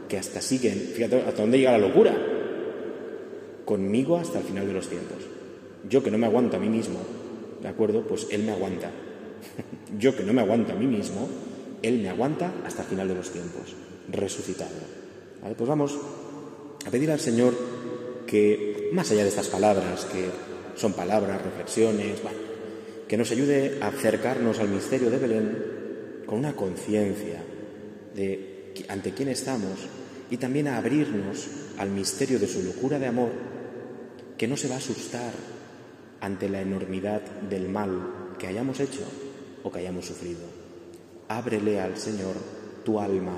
que 0.08 0.18
hasta 0.18 0.40
sigue, 0.40 0.70
fíjate 0.70 1.22
hasta 1.22 1.42
dónde 1.42 1.58
llega 1.58 1.72
la 1.72 1.88
locura, 1.88 2.14
conmigo 3.64 4.16
hasta 4.16 4.38
el 4.38 4.44
final 4.44 4.66
de 4.66 4.72
los 4.72 4.88
tiempos. 4.88 5.18
Yo 5.88 6.02
que 6.02 6.10
no 6.10 6.18
me 6.18 6.26
aguanto 6.26 6.56
a 6.56 6.60
mí 6.60 6.68
mismo, 6.68 6.98
¿de 7.62 7.68
acuerdo? 7.68 8.02
Pues 8.02 8.26
Él 8.30 8.42
me 8.44 8.52
aguanta. 8.52 8.90
Yo 9.98 10.16
que 10.16 10.22
no 10.22 10.32
me 10.32 10.42
aguanto 10.42 10.72
a 10.72 10.76
mí 10.76 10.86
mismo, 10.86 11.28
Él 11.82 12.00
me 12.00 12.08
aguanta 12.08 12.52
hasta 12.64 12.82
el 12.82 12.88
final 12.88 13.08
de 13.08 13.14
los 13.14 13.30
tiempos, 13.30 13.74
resucitado. 14.10 14.70
Pues 15.56 15.68
vamos 15.68 15.98
a 16.84 16.90
pedir 16.90 17.10
al 17.10 17.20
Señor 17.20 17.54
que, 18.26 18.90
más 18.92 19.10
allá 19.10 19.22
de 19.22 19.28
estas 19.28 19.48
palabras, 19.48 20.04
que 20.06 20.28
son 20.76 20.92
palabras, 20.92 21.42
reflexiones, 21.42 22.20
que 23.06 23.16
nos 23.16 23.30
ayude 23.30 23.78
a 23.80 23.88
acercarnos 23.88 24.58
al 24.58 24.68
misterio 24.68 25.10
de 25.10 25.18
Belén 25.18 25.58
con 26.26 26.38
una 26.38 26.54
conciencia 26.54 27.42
de 28.14 28.74
ante 28.88 29.12
quién 29.12 29.28
estamos 29.28 29.88
y 30.30 30.36
también 30.36 30.68
a 30.68 30.76
abrirnos 30.76 31.48
al 31.78 31.90
misterio 31.90 32.38
de 32.38 32.46
su 32.46 32.62
locura 32.62 32.98
de 32.98 33.06
amor, 33.06 33.30
que 34.36 34.46
no 34.46 34.56
se 34.56 34.68
va 34.68 34.74
a 34.74 34.78
asustar 34.78 35.32
ante 36.20 36.48
la 36.48 36.60
enormidad 36.60 37.22
del 37.48 37.68
mal 37.68 38.34
que 38.38 38.46
hayamos 38.46 38.78
hecho 38.80 39.00
o 39.62 39.72
que 39.72 39.80
hayamos 39.80 40.06
sufrido. 40.06 40.57
Ábrele 41.28 41.80
al 41.80 41.98
Señor 41.98 42.34
tu 42.84 42.98
alma 42.98 43.36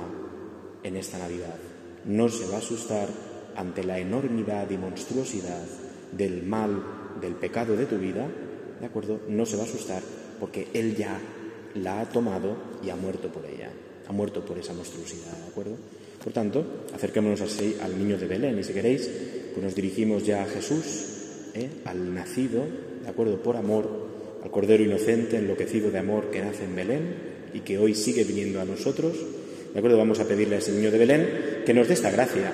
en 0.83 0.96
esta 0.96 1.18
Navidad. 1.18 1.57
No 2.05 2.29
se 2.29 2.46
va 2.46 2.55
a 2.55 2.59
asustar 2.59 3.09
ante 3.57 3.83
la 3.83 3.98
enormidad 3.98 4.70
y 4.70 4.79
monstruosidad 4.79 5.62
del 6.12 6.44
mal, 6.44 6.83
del 7.20 7.35
pecado 7.35 7.76
de 7.76 7.87
tu 7.87 7.98
vida, 7.98 8.29
¿de 8.81 8.87
acuerdo? 8.87 9.20
No 9.29 9.44
se 9.44 9.57
va 9.57 9.64
a 9.64 9.66
asustar 9.66 10.03
porque 10.38 10.68
Él 10.72 10.96
ya 10.96 11.18
la 11.74 12.00
ha 12.00 12.09
tomado 12.09 12.57
y 12.83 12.90
ha 12.90 12.96
muerto 12.96 13.29
por 13.29 13.44
ella, 13.44 13.70
ha 14.09 14.12
muerto 14.12 14.44
por 14.44 14.59
esa 14.59 14.72
monstruosidad, 14.72 15.37
¿de 15.37 15.48
acuerdo? 15.48 15.76
Por 16.22 16.33
tanto, 16.33 16.64
acerquémonos 16.94 17.40
así 17.40 17.76
al 17.83 17.98
niño 17.98 18.18
de 18.18 18.26
Belén 18.26 18.59
y 18.59 18.64
si 18.64 18.72
queréis, 18.72 19.11
pues 19.53 19.64
nos 19.64 19.74
dirigimos 19.74 20.24
ya 20.24 20.42
a 20.42 20.46
Jesús, 20.46 21.50
¿eh? 21.55 21.68
al 21.85 22.14
nacido, 22.14 22.64
¿de 23.03 23.09
acuerdo? 23.09 23.42
Por 23.42 23.57
amor, 23.57 23.88
al 24.42 24.50
Cordero 24.50 24.83
inocente, 24.83 25.37
enloquecido 25.37 25.90
de 25.90 25.98
amor 25.98 26.31
que 26.31 26.42
nace 26.42 26.64
en 26.64 26.76
Belén 26.76 27.30
y 27.55 27.61
que 27.61 27.79
hoy 27.79 27.95
sigue 27.95 28.25
viniendo 28.25 28.61
a 28.61 28.65
nosotros, 28.65 29.17
¿de 29.73 29.79
acuerdo? 29.79 29.99
Vamos 29.99 30.21
a 30.21 30.29
pedirle 30.29 30.57
a 30.57 30.59
ese 30.59 30.73
niño 30.73 30.91
de 30.91 30.99
Belén 30.99 31.29
que 31.65 31.75
nos 31.75 31.89
dé 31.89 31.95
esta 31.95 32.11
gracia, 32.11 32.53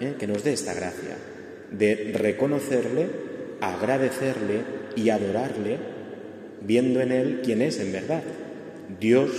¿eh? 0.00 0.14
que 0.18 0.26
nos 0.26 0.44
dé 0.44 0.52
esta 0.52 0.74
gracia 0.74 1.16
de 1.70 2.12
reconocerle, 2.14 3.06
agradecerle 3.60 4.60
y 4.96 5.08
adorarle 5.10 5.78
viendo 6.66 7.00
en 7.00 7.12
Él 7.12 7.40
quién 7.44 7.62
es 7.62 7.80
en 7.80 7.92
verdad. 7.92 8.22
Dios, 9.00 9.30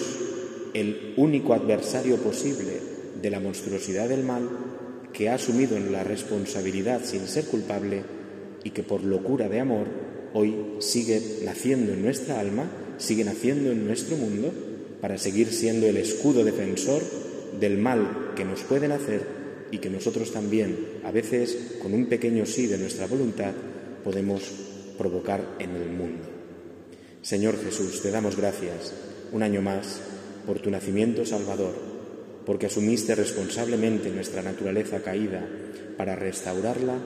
el 0.73 1.13
único 1.17 1.53
adversario 1.53 2.17
posible 2.17 2.79
de 3.21 3.29
la 3.29 3.39
monstruosidad 3.39 4.09
del 4.09 4.23
mal, 4.23 4.49
que 5.13 5.29
ha 5.29 5.35
asumido 5.35 5.77
en 5.77 5.91
la 5.91 6.03
responsabilidad 6.03 7.01
sin 7.03 7.27
ser 7.27 7.45
culpable 7.45 8.03
y 8.63 8.71
que 8.71 8.83
por 8.83 9.03
locura 9.03 9.47
de 9.47 9.61
amor 9.61 9.87
hoy 10.33 10.55
sigue 10.79 11.21
naciendo 11.45 11.93
en 11.93 12.03
nuestra 12.03 12.39
alma, 12.39 12.69
sigue 12.97 13.23
naciendo 13.23 13.71
en 13.71 13.87
nuestro 13.87 14.17
mundo 14.17 14.51
para 15.01 15.17
seguir 15.17 15.51
siendo 15.51 15.87
el 15.87 15.97
escudo 15.97 16.43
defensor 16.43 17.01
del 17.59 17.77
mal 17.77 18.33
que 18.35 18.45
nos 18.45 18.61
pueden 18.61 18.91
hacer 18.91 19.21
y 19.71 19.79
que 19.79 19.89
nosotros 19.89 20.31
también, 20.31 20.77
a 21.03 21.11
veces 21.11 21.77
con 21.81 21.93
un 21.93 22.07
pequeño 22.07 22.45
sí 22.45 22.67
de 22.67 22.77
nuestra 22.77 23.07
voluntad, 23.07 23.53
podemos 24.03 24.43
provocar 24.97 25.57
en 25.59 25.71
el 25.75 25.89
mundo. 25.89 26.23
Señor 27.21 27.61
Jesús, 27.63 28.01
te 28.01 28.11
damos 28.11 28.37
gracias 28.37 28.93
un 29.31 29.43
año 29.43 29.61
más 29.61 29.99
por 30.45 30.59
tu 30.59 30.69
nacimiento 30.69 31.25
salvador, 31.25 31.73
porque 32.45 32.67
asumiste 32.67 33.15
responsablemente 33.15 34.11
nuestra 34.11 34.43
naturaleza 34.43 35.01
caída 35.01 35.47
para 35.97 36.15
restaurarla 36.15 36.99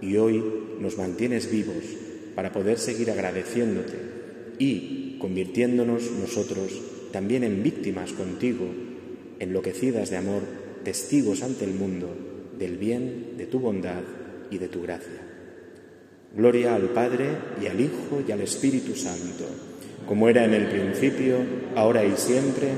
y 0.00 0.16
hoy 0.16 0.44
nos 0.80 0.98
mantienes 0.98 1.50
vivos 1.50 1.84
para 2.34 2.52
poder 2.52 2.78
seguir 2.78 3.10
agradeciéndote 3.10 3.96
y 4.58 5.18
convirtiéndonos 5.18 6.10
nosotros 6.10 6.72
también 7.14 7.44
en 7.44 7.62
víctimas 7.62 8.12
contigo, 8.12 8.66
enloquecidas 9.38 10.10
de 10.10 10.16
amor, 10.16 10.42
testigos 10.82 11.44
ante 11.44 11.64
el 11.64 11.72
mundo 11.72 12.08
del 12.58 12.76
bien, 12.76 13.36
de 13.38 13.46
tu 13.46 13.60
bondad 13.60 14.02
y 14.50 14.58
de 14.58 14.66
tu 14.66 14.82
gracia. 14.82 15.22
Gloria 16.36 16.74
al 16.74 16.88
Padre 16.88 17.26
y 17.62 17.66
al 17.68 17.80
Hijo 17.80 18.20
y 18.26 18.32
al 18.32 18.40
Espíritu 18.40 18.96
Santo, 18.96 19.44
como 20.08 20.28
era 20.28 20.44
en 20.44 20.54
el 20.54 20.66
principio, 20.66 21.36
ahora 21.76 22.04
y 22.04 22.16
siempre, 22.16 22.70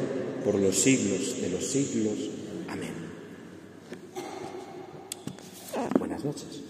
por 0.44 0.57
los 0.57 0.77
siglos 0.77 1.40
de 1.40 1.49
los 1.49 1.64
siglos. 1.64 2.31
Amén. 2.68 2.92
Buenas 5.99 6.22
noches. 6.22 6.66